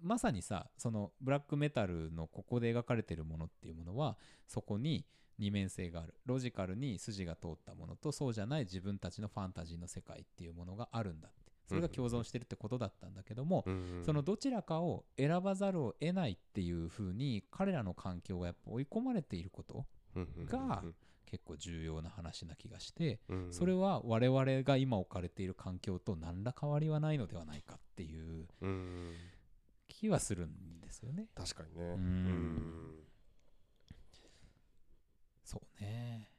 [0.00, 5.04] まさにさそのブラックメタルのここで描かれてるものっていうものはそこに
[5.38, 6.14] 二面性がある。
[6.26, 19.86] ロジカルに筋が通ったものとそうじゃない自分たちのファンタジーの世界っていうものがあるんだってそれが共存してるってことだったんだけども、うんそのどちらかを選ばざるを得ないっていう風に彼らの環境がやっぱ追い込まれていること
[20.46, 20.82] が
[21.26, 29.14] 結構重要な話な気がしてうんそれは我々が今置かれている環境と何ら変わりはないのではないかっていううん
[29.88, 31.26] 気はするんですよね。
[31.34, 31.84] 確かにね。
[31.84, 33.04] うん。
[35.44, 36.30] そうね。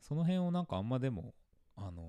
[0.00, 1.34] その辺をなんかあんまでも
[1.76, 2.02] あの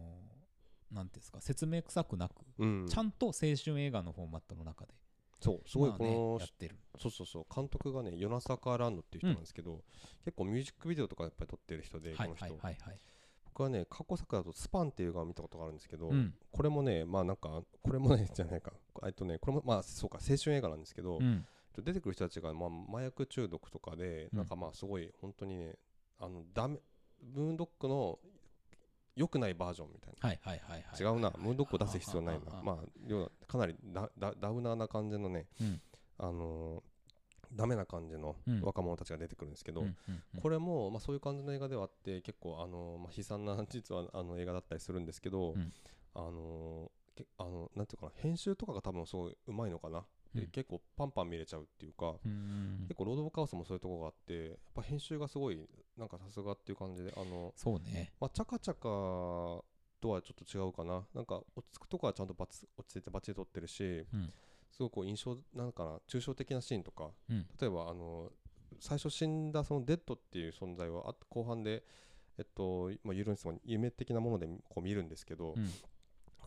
[0.92, 2.88] なんていうんですか説明臭くなく、うん。
[2.88, 4.94] ちゃんと青春映画のフォーマットの中で
[5.40, 6.78] そうすごいこのやってる。
[7.00, 9.84] そうそうそう監督がね与那坂ランドっていう人なんですけど、
[10.26, 13.00] 結構ミュージックビデオとかやっぱり撮ってる人で、はいこの人、はいはいはい。
[13.46, 16.34] 僕はね過去作だと「スパン」っていう映画を見たことがあるんですけど、うん。
[16.52, 18.74] これもねまあなんかこれもねじゃないか。
[19.06, 21.46] えっとねこれもまあそうか青春映画なんですけど、うん。
[21.84, 24.38] 出てくる人たちがまあ麻薬中毒とかで、うん。
[24.40, 25.76] なんかまあすごい本当にね
[26.18, 26.80] あのダメ
[27.22, 28.18] ムーンドックの
[29.18, 30.30] 良くないバージョンみたいな。
[30.30, 31.02] はいはいはいはい。
[31.02, 32.62] 違うな、ムーンドックを出す必要ないな。
[32.64, 35.82] まあ、要はかなりダダダウナーな感じのね、うん。
[36.20, 36.84] あのー
[37.56, 38.62] ダメな感じのうん。
[38.62, 39.86] 若者たちが出てくるんですけど、
[40.42, 45.74] これも、まあ、そういう感じの映画ではあって結構、あのーまあ、悲惨な 実はあの映画だったりするんですけど、うん。
[46.14, 50.52] あのーけあのなんていうかな編集とかが多分すごいうまいのかな、でうん。
[50.52, 58.12] 結構パンパン見れちゃうっていうか、うん結構ロード・オブ・カオスもそういうところがあってやっぱ編集がすごいなんかさすがっていう感じであの、そうね。
[58.20, 58.80] まあ、チャカチャカ
[60.00, 61.06] とはちょっと違うかな。
[61.14, 64.32] なんか落ち着くとこはちゃんとバツ落ち着いてバッチリ撮ってるし、うん。
[64.72, 67.10] すごくこう印象なんかな抽象的なシーンとか。
[67.30, 67.46] うん。
[67.60, 68.32] 例えばあの
[68.80, 71.84] 最初死んだそのデッドっていう存在はあ後半で
[72.38, 75.72] えっとまあユーロニスも夢的なものでこう見るんですけど、うん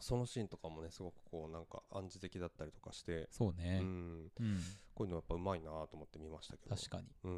[0.01, 3.81] そのシーンとかもねすごくこうなんか暗示的だったりとかして、うそうね。
[3.81, 4.61] ん、うん。
[4.95, 6.75] こういうのやっぱうまいなと思って見ましたけど。
[6.75, 7.07] 確かに。
[7.25, 7.29] う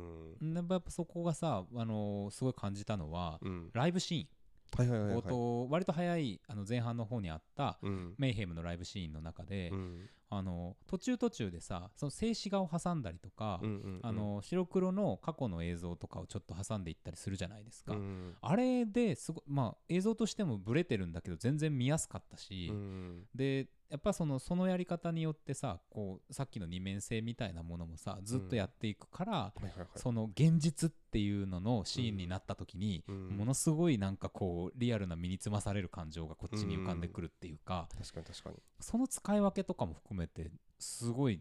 [0.44, 0.54] ん。
[0.54, 3.70] やっぱやっぱそこがさ、あのーすごい感じたのは、うん。
[3.72, 4.28] ライブシ
[4.76, 5.16] はいはいはいはい。
[5.16, 8.14] ーン冒頭、割と早いあの前半の方にあったうん。
[8.18, 10.08] メイヘムのライブシーンの中で、うん。
[10.34, 14.00] あの途中途中でさその静止画を挟んだりとか、うんうんうん。
[14.02, 18.34] あの白黒の過去の映像とかをちょっと挟んでいったりするじゃないですか、うん。
[18.40, 23.26] あれですごまあ映像としてもブレてるんだけど全然見やすかったし、うん。
[23.34, 29.52] でやっぱそのそのやり方によってさこうさっきの二面性みたいなものもさずっとやっていくから、
[29.96, 33.28] その現実っていうののシーンになった時に、うん。
[33.36, 38.56] ものすごいなんかこうリアルな身につまされる感情がこっちに浮かんでくるっていうか、確かに確かに。
[38.80, 41.38] その使い分けとかも含めてすごい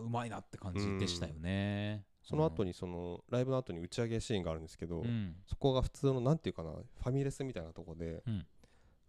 [0.00, 2.04] うまいなって感じでしたよね。
[2.22, 5.34] その後にそのライブの後に打ち上げシーンがあるんですけど、うん。
[5.48, 8.46] そこが普通のなんていうかなファミレスみたいなとこで、うん。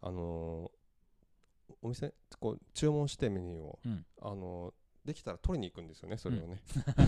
[0.01, 0.77] あのー
[1.87, 4.05] お店こう注文してメニューを、うん。
[4.21, 4.73] あのー
[5.07, 6.61] できたら取りに行くんですよねそれをね、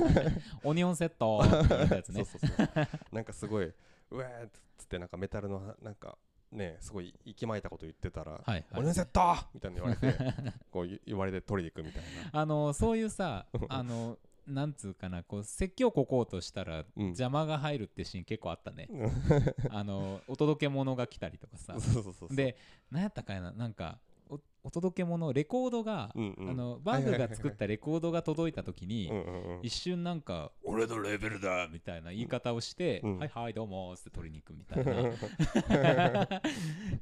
[0.63, 1.44] オニオンセット。
[1.68, 2.24] たやつね。
[2.24, 6.18] そうそうそうなんかすごいうわーっつってなんかメタルのなんか
[6.54, 8.65] ねすごい息巻いたこと言ってたらはいはい。
[8.78, 10.18] オニオンセットみたいな言われて
[10.72, 12.39] こう言言われて取りに行くみたいな。
[12.39, 17.08] あのそういうさあのなんつうかなこう説教ここうとしたらうん。
[17.08, 18.88] 邪魔が入るってシーン結構あったね。
[19.72, 21.76] あのお届け物が来たりとかさ。
[22.32, 22.56] で
[22.92, 24.00] 何やったかいななんか
[24.63, 26.50] おお届け物レコードが、うんうん。
[26.50, 29.60] あのバーグが作ったレコードが届いた時に、うんうんうん。
[29.63, 33.17] 一瞬なんか「俺のレベルだ!」みたいな言い方をして「うん。
[33.19, 36.28] はいはいどうも」って取りに行くみたいな。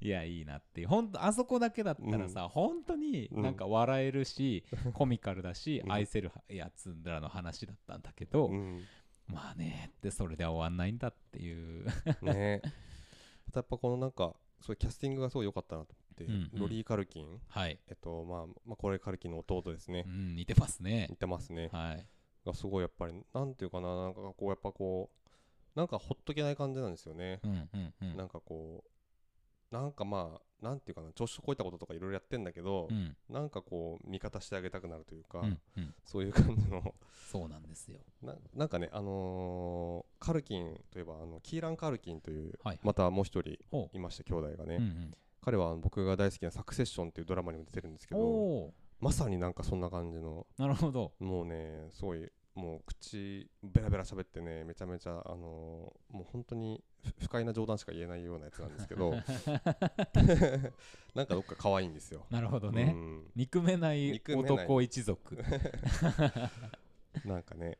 [0.01, 0.87] いやいいなっていう。
[0.87, 5.91] ほんとあそこだけだったらさ、本当になんか笑えるし、 コミカルだし、うん。
[5.91, 8.81] 愛せるやつらの話だったんだけど、うん。
[9.27, 11.85] まあねってそれで終わんないんだっていう。
[12.21, 12.61] ね。
[13.53, 16.06] やっぱこのなんかそういうキャスティングがすごい良かったなと思
[16.53, 17.41] ロリー・カルキン。
[17.49, 20.05] はい、えっとまあ、まあこれカルキンの弟ですね。
[20.07, 21.07] う、ん、似てますね。
[21.09, 22.05] 似てますね、はい。
[22.45, 28.17] がすごいやっぱりなんていうかななんかこうやっぱこうなんかほっとけない感じなんですよね、うんうんうん。
[28.17, 33.15] なんかこうなんかまあなんていうかな調子こいたこととかいろいろやってんだけど、うん。
[33.29, 35.93] なんかこう味方してあげたくなるというか、うんうん。
[36.03, 36.95] そういう感じの。
[37.29, 37.99] そうなんですよ。
[38.23, 45.13] ななんかねあのーカルキンといえばあのキーラン・カルキンという、はいまたもう一人ほいました兄弟がね、う、うんうん、
[45.47, 51.13] 彼は僕が大好きな「サクセッション」っていうドラマにも出てるんですけおどおまさになんかそんな感じのーなるほど。
[51.19, 59.11] もうねすごいもう口ベラベラ喋ってねめちゃめちゃあのーもう本当にふ不快な冗談しか言えないようなやつなんですけど
[61.15, 62.25] なんかどっか可愛いんですよ。
[62.29, 64.21] なるほどうね、ん憎めない。
[64.27, 65.37] 男一族。
[67.23, 67.77] なんかね。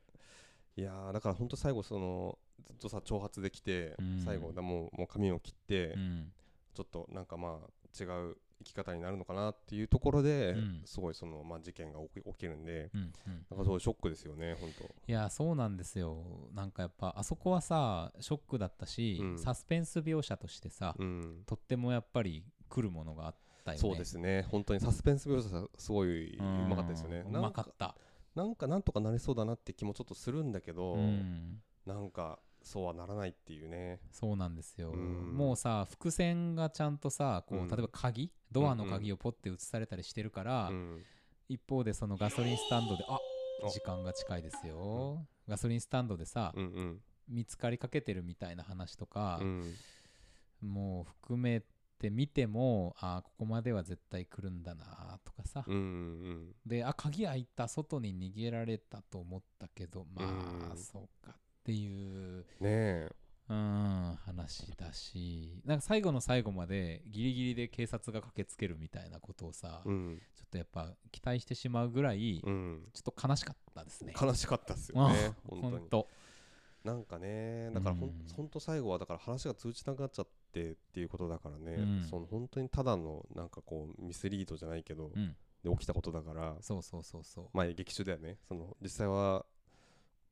[0.77, 4.21] いやーだから本当最後そのずっとさ挑発できて、うん。
[4.23, 6.31] 最後だもうもう髪を切って、うん
[6.77, 10.81] ちょっとなんかまあ違う生き方になるのかなっていうところで、うん。
[10.85, 13.45] すごいその、まあ、事件が起き起きるんでうんうん。
[13.49, 14.69] なんかすごいショックですよね本
[15.07, 16.23] いやそうなんですよ。
[16.53, 19.39] なんかやっぱあそこはさショックだったし、うん。
[19.39, 21.43] サスペンス描写としてさ、当うん。
[21.47, 23.35] とってもやっぱり来るものがあっ
[23.65, 23.81] たよね。
[23.81, 24.45] そうですね。
[24.51, 27.23] 本当にサスペンス描写すごいうまかったですよね。
[27.27, 27.95] うまかった。
[28.35, 31.59] なんかなんとかなりそうだなって気もちょっとするんだけど、うん。
[31.87, 32.37] なんか
[32.67, 33.99] そうはならないっていうね。
[34.11, 35.35] そうなんですよ、うん。
[35.35, 37.67] もうさ伏線がちゃんとさこう、うん。
[37.67, 38.31] 例えば鍵？
[38.51, 41.01] ドアの鍵をポッて映されたりしてるから、うん。
[41.49, 47.01] 一方でそのガソリンスタンドでああ時間が近いですよ、ガソリンスタンドでさ、うんうん。
[47.29, 49.73] 見つかりかけてるみたいな話とかう、ん。
[50.61, 51.61] もう含め
[51.99, 60.77] て見てもあここまでは絶対来るんだなとかさ、うんうんであ鍵開いた外に逃げられたと思ったけどまあ、うん。
[60.77, 61.31] そうか。
[61.31, 61.39] って
[61.71, 63.11] いうねえ。
[63.49, 72.81] うん話だしなんか最後の最後までギリギリで警察が駆けつけるみたいなことをさ、ちょうんっとやっぱ期待してしまうぐらい、うん。
[72.93, 74.13] ちょっと悲しかったですね。
[74.19, 75.61] 悲しかったですよねうん。
[75.61, 76.07] 本当
[76.83, 82.03] なんかねだからほん,、うんと最後はだから話が通じなくなっちゃってっていうことだからね、うん。
[82.03, 85.35] その本当にただのなんかこうミスリードじゃないけど、うん。
[85.63, 86.55] で起きたことだから。
[86.61, 87.49] そうそうそうそう。
[87.53, 88.37] まあ劇中だよね。
[88.47, 89.45] その実際は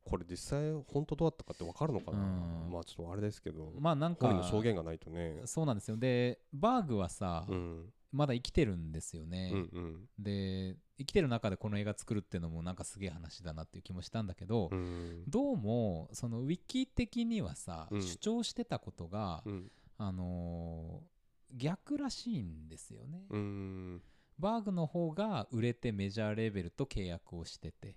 [0.05, 2.71] これ実際本当どうだったかって分かるのかな、うん。
[2.71, 5.41] まあちょっとあれですけど、まあなんか本人の証言がないとね。
[5.45, 5.97] そうなんですよ。
[5.97, 7.93] でバーグはさ、うん。
[8.11, 10.09] まだ生きてるんですよね、うんうん。
[10.17, 15.23] で生きてる中でこの映画作るっていうのもなんかすげえ話だなっていう気もしたんだけど、うん。
[15.27, 18.01] どうもそのウィキ的にはさ、うん。
[18.01, 19.71] 主張してたことが、うん。
[19.97, 21.15] あのー
[21.57, 24.01] 逆らしいんですよね、うん。
[24.37, 27.95] バーグの方が売れてメジャーレーベルと契約をしてて。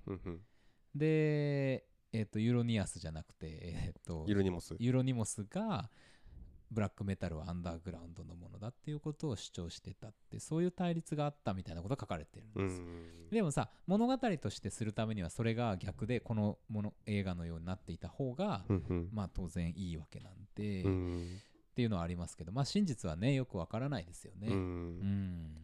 [0.94, 4.74] で、えっとユーロニアスじゃなくて、えっとユルニモス。
[4.78, 5.90] ユーロニモスが
[6.70, 12.80] ブラックメタルはアンダーグラウンドのものだっていうことを主張してたってそういう対立があったみたいなことが書かれてるんうです。
[12.80, 13.30] よ、ん。
[13.30, 19.08] でもさ物語としてするためにはそれが逆でこのもの映画のようになっていた方が、うんうん。
[19.12, 21.38] まあ当然いいわけなんで、っうん。
[21.74, 24.48] ていうのはありますけどまあ真実はねよくわからないですよね。
[24.48, 25.00] ううん。
[25.00, 25.54] ん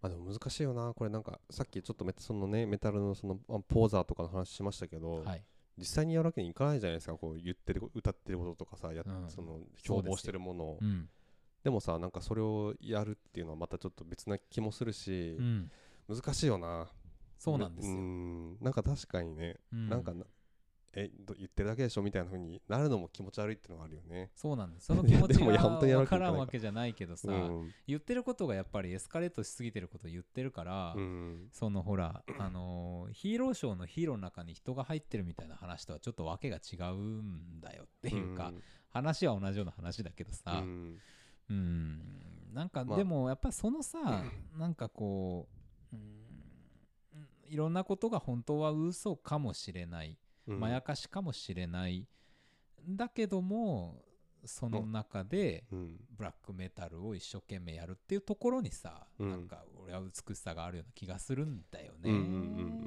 [0.00, 0.92] まあでも難しいよな。
[0.94, 5.44] これなんかさっきちょっとメそのねメタルのそのあポーザーとかの話しましたけど、はい
[5.78, 7.14] 実際にやるわけにいかないじゃないですか。
[7.14, 9.30] こう言ってる歌ってることとかさや、うん。
[9.30, 10.78] その標榜してるものを。
[10.80, 11.08] うん。
[11.64, 15.70] でもさなんかそれをやるっていうのはまたちょっと別な気もするしう、ん。
[16.08, 16.88] 難しいよな。
[17.38, 18.56] そうなんですよ、うん。
[18.60, 19.88] なんか確かにね、うん。
[19.88, 20.24] なんかな
[20.94, 24.30] えど言ってるだけでしょみたいな風になるのも気持ち悪いっていうのがあるよね。
[24.34, 24.86] そうなんです。
[24.86, 26.26] その気持ちが本当にやらわから。
[26.26, 27.72] らんわけじゃないけどさ、うん。
[27.86, 31.48] 言ってることがやっぱりエスカレートしすぎてることを言ってるから、うん。
[31.50, 38.52] そのほら、あのーヒーローショーのヒーローの中に人が入ってるみたいな話とはちょっとわけが違うんだよっていうか、
[38.90, 40.98] 話は同じような話だけどうさ、ん。
[41.48, 42.00] うん、
[42.52, 42.98] なんかまあ。
[42.98, 43.98] でもやっぱりそのさ、
[44.58, 45.48] なんかこ
[45.90, 52.06] う、うん、いろんなことが本当は嘘かもしれない、うんまやかしかもしれない、
[52.88, 54.02] だけども
[54.44, 55.96] その中でうん。
[56.16, 59.30] ブラックメタルを一生懸命やるっていうところにさ、うん。
[59.30, 62.10] なんか俺は美しさがあるような気がするんだよね。
[62.10, 62.28] うんうんうんう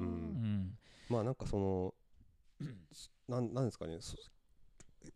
[0.04, 0.78] ん。
[1.08, 1.94] まあなんかその
[3.28, 4.16] なんなんですかねそ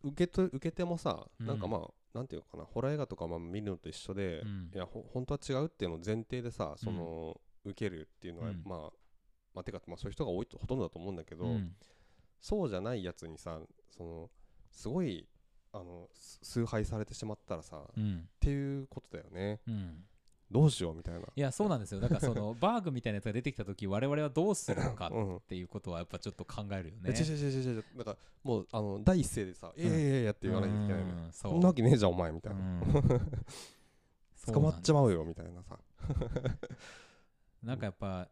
[0.03, 1.47] 受けと受け手もさ、うん。
[1.47, 4.71] なんかまあなんていうのかなホラー映画とかまあ見るのと一緒で、うん。
[4.75, 8.63] いやほ本当は違うっていうのを前提でさその、受けるっていうのは、うん。
[8.65, 8.79] まあ
[9.55, 11.75] まあてか、まあ、そういう人が多いとほとんどだと思うんだけど、うん
[12.41, 13.61] そうじゃないやつにさ
[13.97, 14.31] その
[14.71, 15.27] すごい
[15.73, 18.29] あのす崇拝されてしまったらさ、っうん。
[18.41, 19.61] ていうことだよね。
[19.69, 20.05] うん。
[20.51, 21.21] どうしようみたいな。
[21.21, 22.01] いやそうなんですよ。
[22.01, 25.41] だからその バーグみたいなやつが出てきた時我々はどうするのかっうん。
[25.43, 27.13] ていうことはやっぱちょっと考えるよね。
[27.15, 27.85] え違う違う違う違う。
[27.99, 32.81] だからもうあの第一声でさ「いやいやいや」って言わないといけないねうんそんなわけねえじゃんお前みたいな、うん。
[34.53, 35.79] 捕まっちゃまうよみたいなさ。
[37.63, 38.29] なんかやっぱ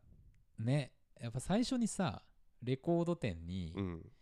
[0.59, 2.21] ねやっぱ最初にさ
[2.63, 4.13] レコード店にうん。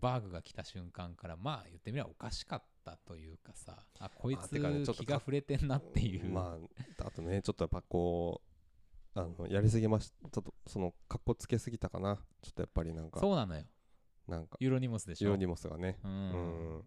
[0.00, 4.60] バーグが来た瞬間からまあ言ってみればおかしかったというかさあこいつ気
[5.06, 6.56] が触れてんなっていう、ま
[6.98, 8.40] ああとねちょっとやっぱこ
[9.16, 12.16] うあのやりすぎましちょっとその格好つけすぎたかな。
[12.42, 13.64] ちょっとやっぱりなんかそうなのよ。
[14.28, 15.26] なんかユーロニモスでしょ。
[15.26, 15.98] ユーロニモスがね。
[16.04, 16.76] うん、うん。
[16.76, 16.84] うん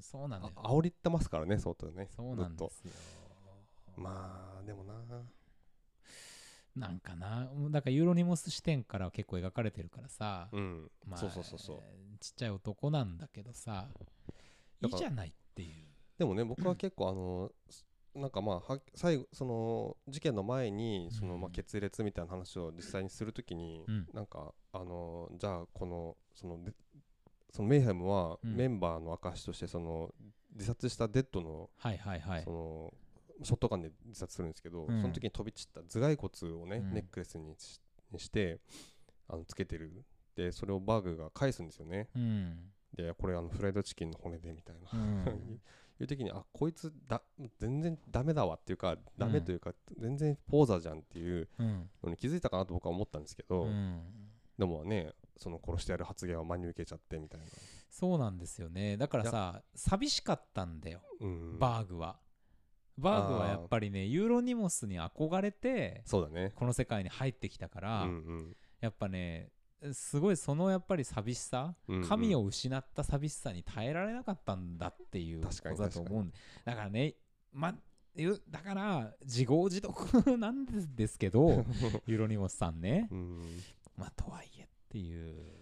[0.00, 0.52] そうなのよ。
[0.56, 2.08] あ煽りってますからね相当ね。
[2.14, 2.92] そうなんですよ。
[3.96, 4.94] まあでもな
[6.76, 7.48] なんかな。
[7.70, 11.78] だからユーロニモス視点からは結構描かれてるからさ、うん、まあそうそうそうそう。
[12.20, 13.88] ちっちゃい男なんだけどさ。
[14.82, 15.86] いいじゃないっていう。
[16.18, 17.50] でもね僕は結構あの
[18.14, 24.08] なんかまあは最後その事件の前にそのまあうん決裂みたいな話を実際にするときに、うん。
[24.12, 26.72] なんかあのじゃあこのそので
[27.52, 28.54] そのメイヘムはうん。
[28.54, 30.14] メンバーの証としてその
[30.52, 32.42] 自殺したデッドのはいはいはい。
[32.42, 32.94] その
[33.42, 35.00] ショットガンで自殺するんですけど、うん。
[35.00, 36.94] その時に飛び散った頭蓋骨をね、うん。
[36.94, 37.80] ネックレスにし
[38.12, 38.60] にして
[39.28, 40.04] あのつけてる。
[40.36, 42.08] でそれをバーグが返すんですよね。
[42.14, 42.72] うん。
[42.94, 45.60] でこれあのフライドチキンの骨でみたいな、うん。
[45.98, 47.22] いう時にあこいつだ
[47.58, 51.90] 全然ダメだわっていうかダメというか、全然ポーザーじゃんっていううん。
[52.02, 54.02] のに気づいたかなと僕は思ったんですけど、うん。
[54.58, 57.46] でもねその殺してやる発言は真に受けちゃってみたいな、
[57.90, 58.96] そうなんですよね。
[58.96, 61.00] だからさ寂しかったんだよ。
[61.20, 62.18] うん、バーグは
[62.98, 66.52] バーグはやっぱりねユーロニモスに憧れてそうだね。
[66.54, 69.50] この世界に入ってきたから、うんやっぱね
[69.92, 72.08] すごいそのやっぱり寂しさ、うんうん。
[72.08, 76.34] 神を失った寂しさに耐えられなかったんだっていうこ確かにとだと思うんで
[76.64, 77.14] だからね
[77.52, 77.74] ま
[78.14, 81.64] ゆだから自業自得なんですけど
[82.06, 83.08] ユーロニモスさんね。
[83.10, 83.40] うん
[83.96, 85.54] まあとはいえっていう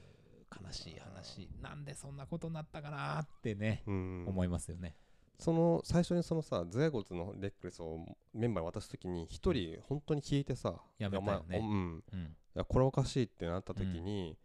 [0.65, 4.25] 悲しい話なんでそんなことになったかなってね、うん。
[4.29, 4.97] 思いますよね
[5.39, 7.99] その最初にそのさ頭蓋骨のネックレスを
[8.33, 11.59] メンバーに渡す時に一人本当に引いてさやめたよね。
[11.59, 12.03] うん。
[12.13, 12.23] うん。
[12.23, 14.39] いやこれおかしいってなった時に、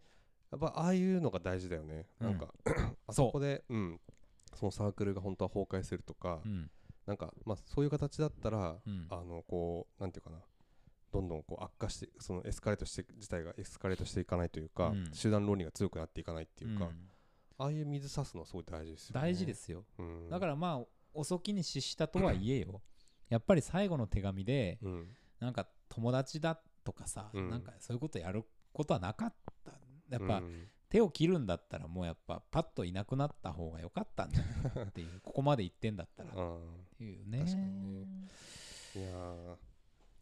[0.50, 2.52] やっぱああいうのが大事だよね、なんか
[3.06, 4.00] あそこでうん。
[4.54, 6.70] そのサークルが本当は崩壊するとか、うん。
[7.06, 9.06] なんかまあそういう形だったら、うん。
[9.10, 10.38] あのこうなんていうかな。
[11.12, 15.10] どんどんこう悪化してそのエスカレートして自体がエスカレートしていかないというか、うん。
[15.12, 17.10] 集団論理が強くなっていかないっていうか、うん
[17.60, 19.20] ああいう水差すのはすごい大事ですよね。
[19.20, 19.84] 大事ですよ。
[19.98, 22.80] うん、だからまあ遅きに失したとはいえよ。
[23.28, 25.08] やっぱり最後の手紙でうん。
[25.40, 27.50] なんか友達だとかさ、うん。
[27.50, 29.34] なんかそういうことやることはなかっ
[29.64, 29.72] た。
[30.08, 30.68] やっぱ、うん。
[30.88, 34.44] 手を切るんだったらもうやっぱパッといなくなった方が良かったんじゃ
[34.74, 37.38] ないっていう ここまで言ってんだったらっうんていうね。
[37.40, 38.28] 確かにね。
[38.96, 39.56] いやー。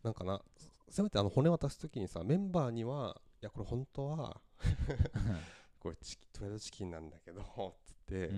[0.02, 0.42] なんかな
[0.88, 4.40] せめてあの骨渡す時にさメンバーにはいやこれ本当は
[5.80, 7.42] これチキトレードチキンなんだけど
[7.86, 8.30] つって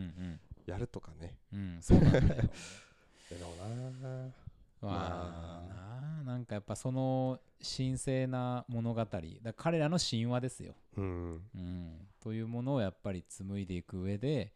[0.67, 1.79] やるとかね、うん。
[1.81, 3.55] そうなんだよでも
[4.03, 4.31] な
[4.81, 5.63] ま
[6.23, 9.05] あなんかやっぱその神聖な物語。
[9.05, 11.43] だ彼らの神話ですよ、うん。
[11.55, 14.53] うん、というものをやっぱり紡いでいく上で、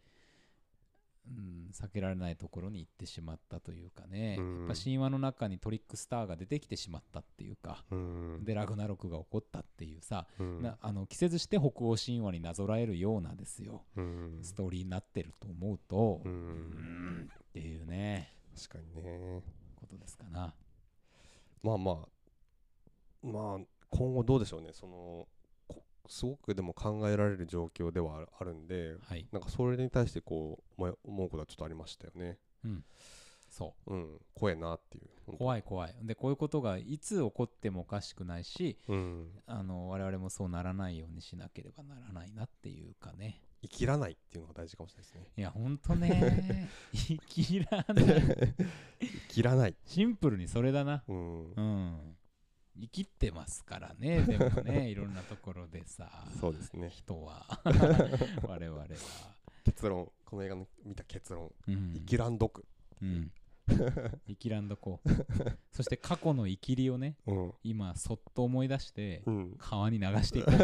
[1.27, 4.59] うん、避けられないところに行ってしまったというかね、うん。
[4.61, 8.45] やっぱ神話の中にトリックスターが出てきてしまったっていうか、うん。
[8.45, 10.63] でラグナロクが起こったっていうさ、うん。
[10.63, 14.39] なあの季節して北欧神話になぞらえるようなですよ、うん。
[14.43, 16.37] ストーリーになってると思うと、ううん。
[17.21, 18.33] んっていうね。
[18.57, 19.43] 確かにね。
[19.77, 20.55] ことですかな。
[21.63, 22.09] まあまあ。
[23.23, 24.71] まあ今後どうでしょうね。
[24.73, 25.29] そのこ
[26.09, 32.39] すごくでも考えられる状況ではあるんではい、なんかそれに対してこう思うことはちょっとありましたよね。
[33.55, 33.95] そう。
[33.95, 34.21] うん。
[34.35, 35.37] 怖えなっていう。
[35.39, 35.95] 怖い怖い。
[36.03, 39.29] でこういうことがいつ起こってもおかしくないしうん。
[39.47, 43.41] あの我々もそうならないようにしなければならないなっていうかね。
[43.63, 45.31] 生きらないっていうのが大事かもしれないですね。
[45.37, 46.69] いやほんとね。
[46.93, 48.07] 生きらない。
[49.01, 49.77] 生きらない。
[49.87, 51.05] シンプルにそれだな。
[51.07, 51.53] うん。
[51.53, 52.17] うん
[52.81, 56.11] 生きってますからね でもねいろんなところでさ
[56.41, 56.91] そうですね。
[56.91, 57.45] 人は。
[58.43, 58.87] 我々は、
[59.65, 60.11] 結論。
[60.25, 61.53] この映画の見た結論。
[61.69, 61.93] うん。
[61.95, 62.65] 生きらんどく。
[63.03, 63.33] うん、
[64.27, 65.01] 生きらんどこ。
[65.05, 65.09] う
[65.71, 67.53] そして過去の生きりをねうん。
[67.63, 69.55] 今そっと思い出してうん。
[69.59, 70.55] 川に流していこう。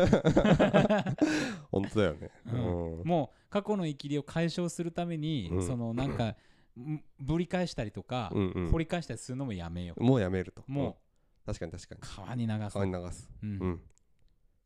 [1.70, 2.30] 本当だよね。
[2.46, 2.98] うん。
[3.00, 3.06] うん。
[3.06, 5.66] もう過去の生きりを解消するために、うん。
[5.66, 6.36] そのなんか
[6.78, 8.70] んぶり返したりとか、うんうん。
[8.70, 10.62] 掘り返したりするのもやめよもうやめると。
[10.68, 11.09] うもうん
[11.52, 12.00] 確かに確かに。
[12.00, 12.72] う川に流す。
[12.72, 13.30] 川に流す。
[13.42, 13.50] うん。
[13.58, 13.80] うん。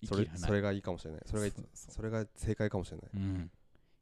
[0.07, 1.22] それそれがいいかもしれない。
[1.24, 3.11] それがいそれが正解かもしれない。
[3.14, 3.51] うん、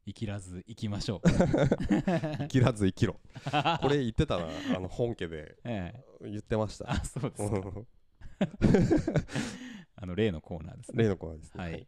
[0.05, 3.19] 生きらず生きましょう、 生きらず生きろ。
[3.81, 4.47] これ言ってたな。
[4.75, 5.57] あの本家で。
[5.63, 6.29] ええ。
[6.29, 6.91] 言ってました。
[6.91, 7.57] あそうですか。
[7.57, 7.87] う ん
[9.95, 11.03] あの例のコーナーですね。
[11.03, 11.63] 例のコーナーですね。
[11.63, 11.87] はい、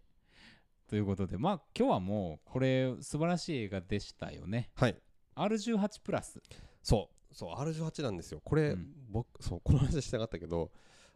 [0.87, 4.71] ということでまあ今日はもうこれ素晴らしい映画でしたよね。
[4.75, 4.97] はい。
[5.35, 6.41] R18 プラス。
[6.81, 8.39] そうそう R18 なんですよ。
[8.43, 8.87] これ、うん。
[9.09, 10.71] 僕そうこの話したかったけど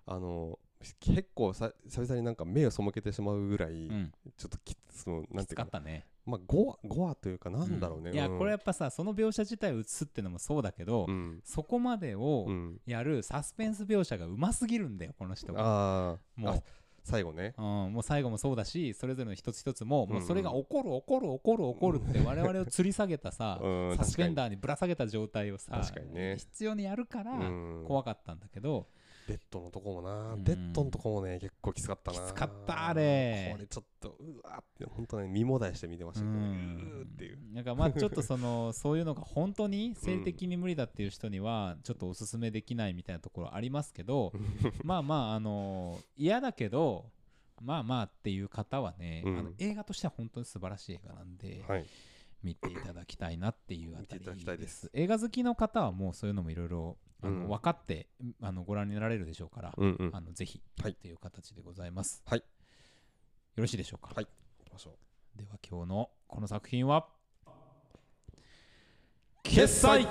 [0.06, 0.60] あの
[1.00, 4.12] 結構さ久々になんか目を背けてしまうぐらい、うん。
[4.38, 6.06] ちょっときそのなんていうかかったね。
[6.26, 8.14] まあ5話5話というかなんだろうね、ん。
[8.14, 8.38] いやうん。
[8.38, 11.40] これやっぱさその描写自体を映すってのもそうだけど、うん。
[11.46, 12.82] そこまでをうん。
[12.86, 15.62] やるサスペンス描写がうますぎるんだよこの人が。
[15.62, 16.50] あー。
[16.50, 16.64] あも
[17.10, 17.54] 最後ね。
[17.58, 25.82] うん、もう最後もそうだしそれぞれの一つ一つも、うんもうそれが起こる起こる起こる起こるって我々を吊り下げたさ、 うんサスペンダーにぶら下げた状態をさ
[26.14, 26.36] ね。
[26.38, 27.84] 必要にやるからうん。
[27.88, 28.88] 怖かったんだけど、
[29.30, 30.44] ベッドのとこもな、うん。
[30.44, 32.18] ベッドのとこもね結構きつかったな。
[32.18, 33.50] きつかったあれ。
[33.54, 37.38] これちょっとうわーって本当ね身もだえして見てましたけど、うーっていう。
[37.54, 44.34] なんかまあちょっとその そういうのが本当に性的に無理だっていう人にはちょっとおすすめできないみたいなところありますけど
[44.84, 47.06] まあまああの嫌だけど
[47.62, 49.38] まあまあっていう方はね、うん。
[49.38, 51.86] あの映画としては本当に素晴らしい映画なんで、はい
[52.44, 54.90] 見ていただきたいなっていうあたり見ていただきたいです。
[54.94, 57.48] 映画好きの方はもうそういうのもいろいろあのうん。
[57.50, 58.08] 分かって
[58.42, 60.10] あのご覧になられるでしょうから、うんうん。
[60.14, 60.96] あのぜひはい。
[60.96, 62.24] という形でございます。
[62.26, 62.40] はい。
[62.40, 62.46] よ
[63.58, 64.14] ろしいでしょうか？
[64.16, 64.26] はい。
[64.60, 64.92] 行きましょ
[65.36, 65.38] う。
[65.38, 67.08] では今日のこの作品は
[69.44, 70.08] 決済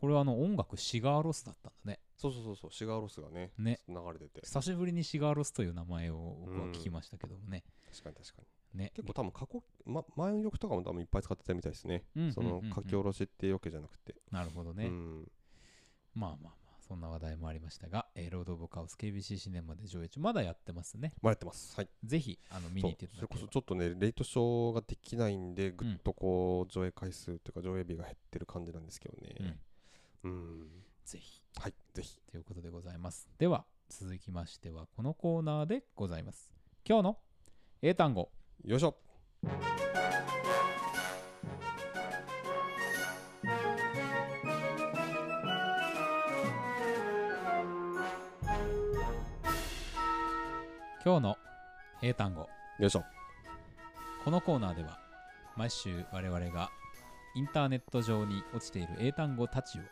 [0.00, 2.00] これはあの音楽シガーロスだったんだね。
[2.16, 3.80] そうそうそうそうシガーロスがねね。
[3.86, 4.40] 流れてて。
[4.44, 7.64] 久しぶりにシガーロスという名前を僕は聞きましたけどもね。
[7.92, 8.42] 確かに確か
[8.72, 8.80] に。
[8.80, 8.92] ね。
[8.94, 12.32] 結構多分過去、ま、前の曲とかも多分いっぱい使ってたみたいですね、うんうんうんうん。
[12.32, 14.86] その書き下ろしっていうわけじゃなくて、なるほどね。
[14.86, 15.30] うん。
[16.14, 21.12] まあまあまあそんな話題もありましたが、えーロード・オブ・カオス KBC シネマで上映中まだやってますね。
[21.20, 21.76] まあやってます。
[21.76, 21.88] はい。
[22.02, 29.34] ぜひあの見に行っていたそうそれこそだければちょっとねレイトショーができないんでぐっとこう上映回数というか上映日が減ってる感じなんですけどね。
[29.38, 29.58] うん、
[31.04, 31.42] ぜひ。
[31.56, 32.20] はいぜひ。
[32.30, 33.28] ということでございます。
[33.38, 36.50] では続きましてはこのコーナーでございます。
[36.88, 37.18] 今日の
[37.82, 38.30] 英単語。
[38.64, 38.96] よいしょ。
[51.02, 51.36] 今日の
[52.02, 52.48] 英単語。
[52.78, 53.04] よいしょ。
[54.22, 54.98] このコーナーでは
[55.56, 56.70] 毎週我々が
[57.34, 59.82] インターネット上に落ちている英単語たちを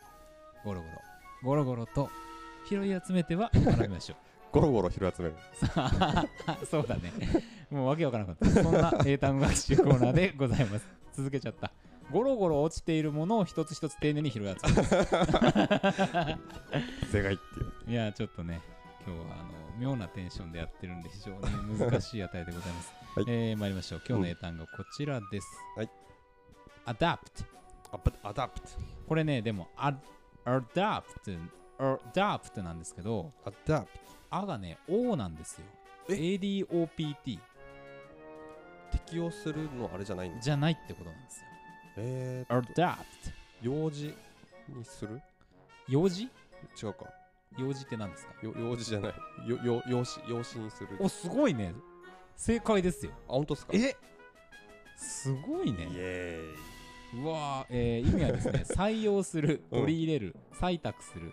[0.65, 0.93] ゴロゴロ
[1.43, 2.11] ゴロゴロと
[2.69, 4.17] 拾い集めては 学びましょう。
[4.53, 5.35] ゴロゴロ拾い集める
[6.71, 7.13] そうだね。
[7.71, 8.63] もうわけわからなかった。
[8.63, 10.89] そんな英単語学習コーナーでございます。
[11.13, 11.71] 続けちゃった。
[12.11, 14.91] ゴロゴロ落ちているものを一つ一つ丁寧に拾い集めます。
[17.13, 18.61] 正解っていういや、ちょっとね、
[19.07, 22.95] 今日はあの妙なテンションでやってるんで非常に難しい値でございます。
[23.17, 24.03] はいえー、参りましょう。
[24.09, 25.47] 今日の英単語こちらです。
[25.77, 25.91] はい。
[26.87, 27.59] adapt。
[27.91, 28.69] アプ adopt
[29.07, 29.99] これね、でも、あ
[30.49, 31.39] adapt、
[31.79, 33.89] adapt なんですけど、 adap
[34.31, 35.67] あがね、O なんですよ。
[36.09, 37.39] え？ADOPT
[38.91, 41.47] 適用するのあれじゃないんですじゃないってことなんですよ。
[41.99, 42.97] えー、 adopt。
[43.61, 44.15] 養子
[44.69, 45.21] にする？
[45.89, 46.25] 養子？
[46.83, 47.07] 違うか。
[47.59, 48.33] 養子って何ですか？
[48.43, 49.15] よ養子じゃない。
[49.49, 50.89] よよ養子養子にする。
[51.01, 51.75] あお、すごいね。
[52.37, 53.13] 正解ですよ。
[53.27, 53.73] 本当ですか？
[53.75, 53.97] え？
[54.97, 55.85] すごいね。
[55.85, 56.41] イエ
[57.15, 61.33] うわー、えー意味はですね、 採用する、うん取り入れる、採択する、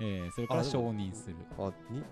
[0.00, 1.36] えーそれから承認する。
[1.58, 2.02] あに？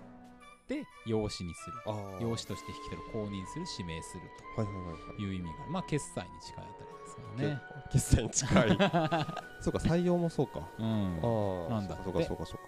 [0.67, 1.77] で、養子にする。
[1.85, 4.23] あー養子として引き取る、公認する、指名する
[4.55, 5.71] という意味がある。
[5.71, 7.61] まあ、決済に近いあたりですよね。
[7.91, 8.67] 決済に近い
[9.61, 11.21] そうか採用もそうかうん。
[11.69, 12.63] なんだそうかそうかそうか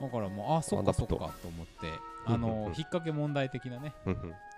[0.00, 1.72] だからもう、あ、そっ adopt かそっかと思って、
[2.24, 3.94] あの引っ掛け問題的なね、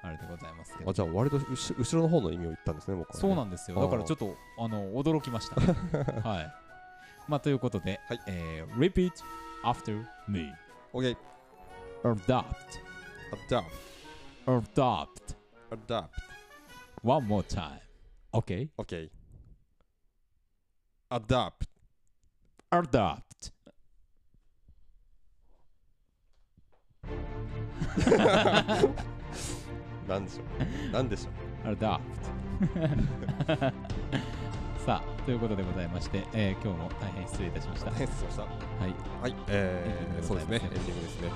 [0.02, 0.92] あれでございますけどあ。
[0.92, 3.80] じゃあ割と後後ろの方の意味を言ったんですね僕はねそうなんですよ。
[3.80, 5.60] だからちょっと、あの、驚きました。
[6.28, 6.54] はい。
[7.26, 9.12] まあ、ということで、はいえー repeat
[9.64, 10.52] after me.
[10.92, 11.16] OK
[12.04, 12.44] adopt,
[13.48, 13.64] adapt
[14.46, 15.36] adopt.
[15.70, 16.08] adapt
[17.02, 17.80] One more time.
[18.32, 18.68] Okay?
[18.76, 19.10] OK
[21.10, 21.66] adapt
[22.70, 23.33] adopt.
[30.08, 30.42] なんでしょ
[30.90, 30.92] う。
[30.92, 31.30] なんでしょ
[31.70, 32.00] adopt.
[34.84, 37.90] さあ、ということでございまして、えー今日も大変失礼いたしました。
[37.90, 38.42] う失礼しました。
[38.42, 38.52] はい。
[39.22, 39.34] はい。
[39.48, 40.56] えー、そうですね。
[40.62, 41.30] エンディングですね。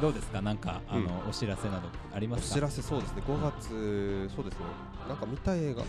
[0.00, 0.40] どうですか？
[0.40, 2.54] なんか、あの、お知らせなどありまおすか？
[2.54, 3.22] 知らせそうですね。
[3.26, 4.66] 5月そうですね。
[5.08, 5.86] なんか見た映画もう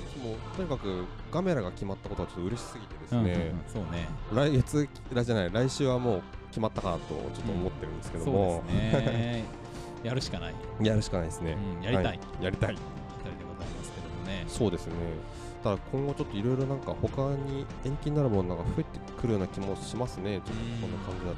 [0.57, 4.07] とにかくガメラが決まったことはちょっと嬉しすぎてですうんうんね、うんそうね。
[4.33, 9.45] 来月来じゃない来週はもう決まったかなとちょっと思ってるんですけどそうも、ですね。
[10.03, 10.53] やるしかない。
[10.81, 12.05] やるしかないですね、うん、やりたい。
[12.05, 12.69] はやりたい。
[12.69, 14.45] あたりでございますけどもね。
[14.47, 14.93] そうですね。
[15.63, 20.41] ただ今後ちょっといろいろなんか他に延期になるものが増えてくるような気もしますね。
[20.45, 20.91] ちょっとこん。
[20.91, 21.37] な感じだと。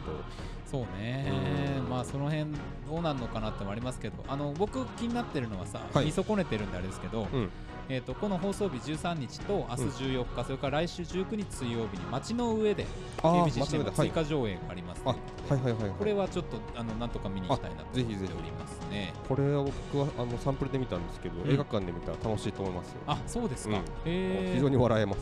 [0.66, 1.32] そうね。
[1.80, 1.82] う。
[1.84, 1.90] ん。
[1.90, 2.46] まあその辺
[2.90, 6.06] どうなんのかなってもありますけど、あの僕気になってるのはさ、はい。
[6.06, 7.50] 見損ねてるんであれですけど、うん
[7.90, 12.86] えっ、とこの放送日13日と明日14日、それから来週19日水曜日に街の上で
[13.18, 15.20] KBC シネマ追加上映がありますあので、
[15.50, 15.92] はいはいはいはい。
[15.98, 18.34] これはちょっとあのなんとか見に行きたいなと思ってぜひぜひ。
[18.34, 19.14] おりますね。
[19.28, 21.52] これは僕はあのサンプルで見たんですけど、うん。
[21.52, 23.02] 映画館で見たら楽しいと思いますよ。
[23.08, 23.78] あ、そうですか。
[23.78, 23.84] うん。
[24.06, 24.54] えー。
[24.56, 25.20] 非常に笑えます。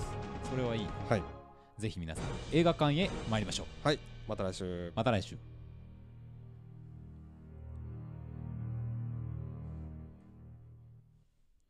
[0.50, 0.88] それはいい。
[1.10, 1.24] はい。
[1.78, 3.88] ぜひ皆さん映画館へ参りましょう。
[3.88, 4.00] はい。
[4.28, 4.94] また来週。
[4.96, 5.53] また来週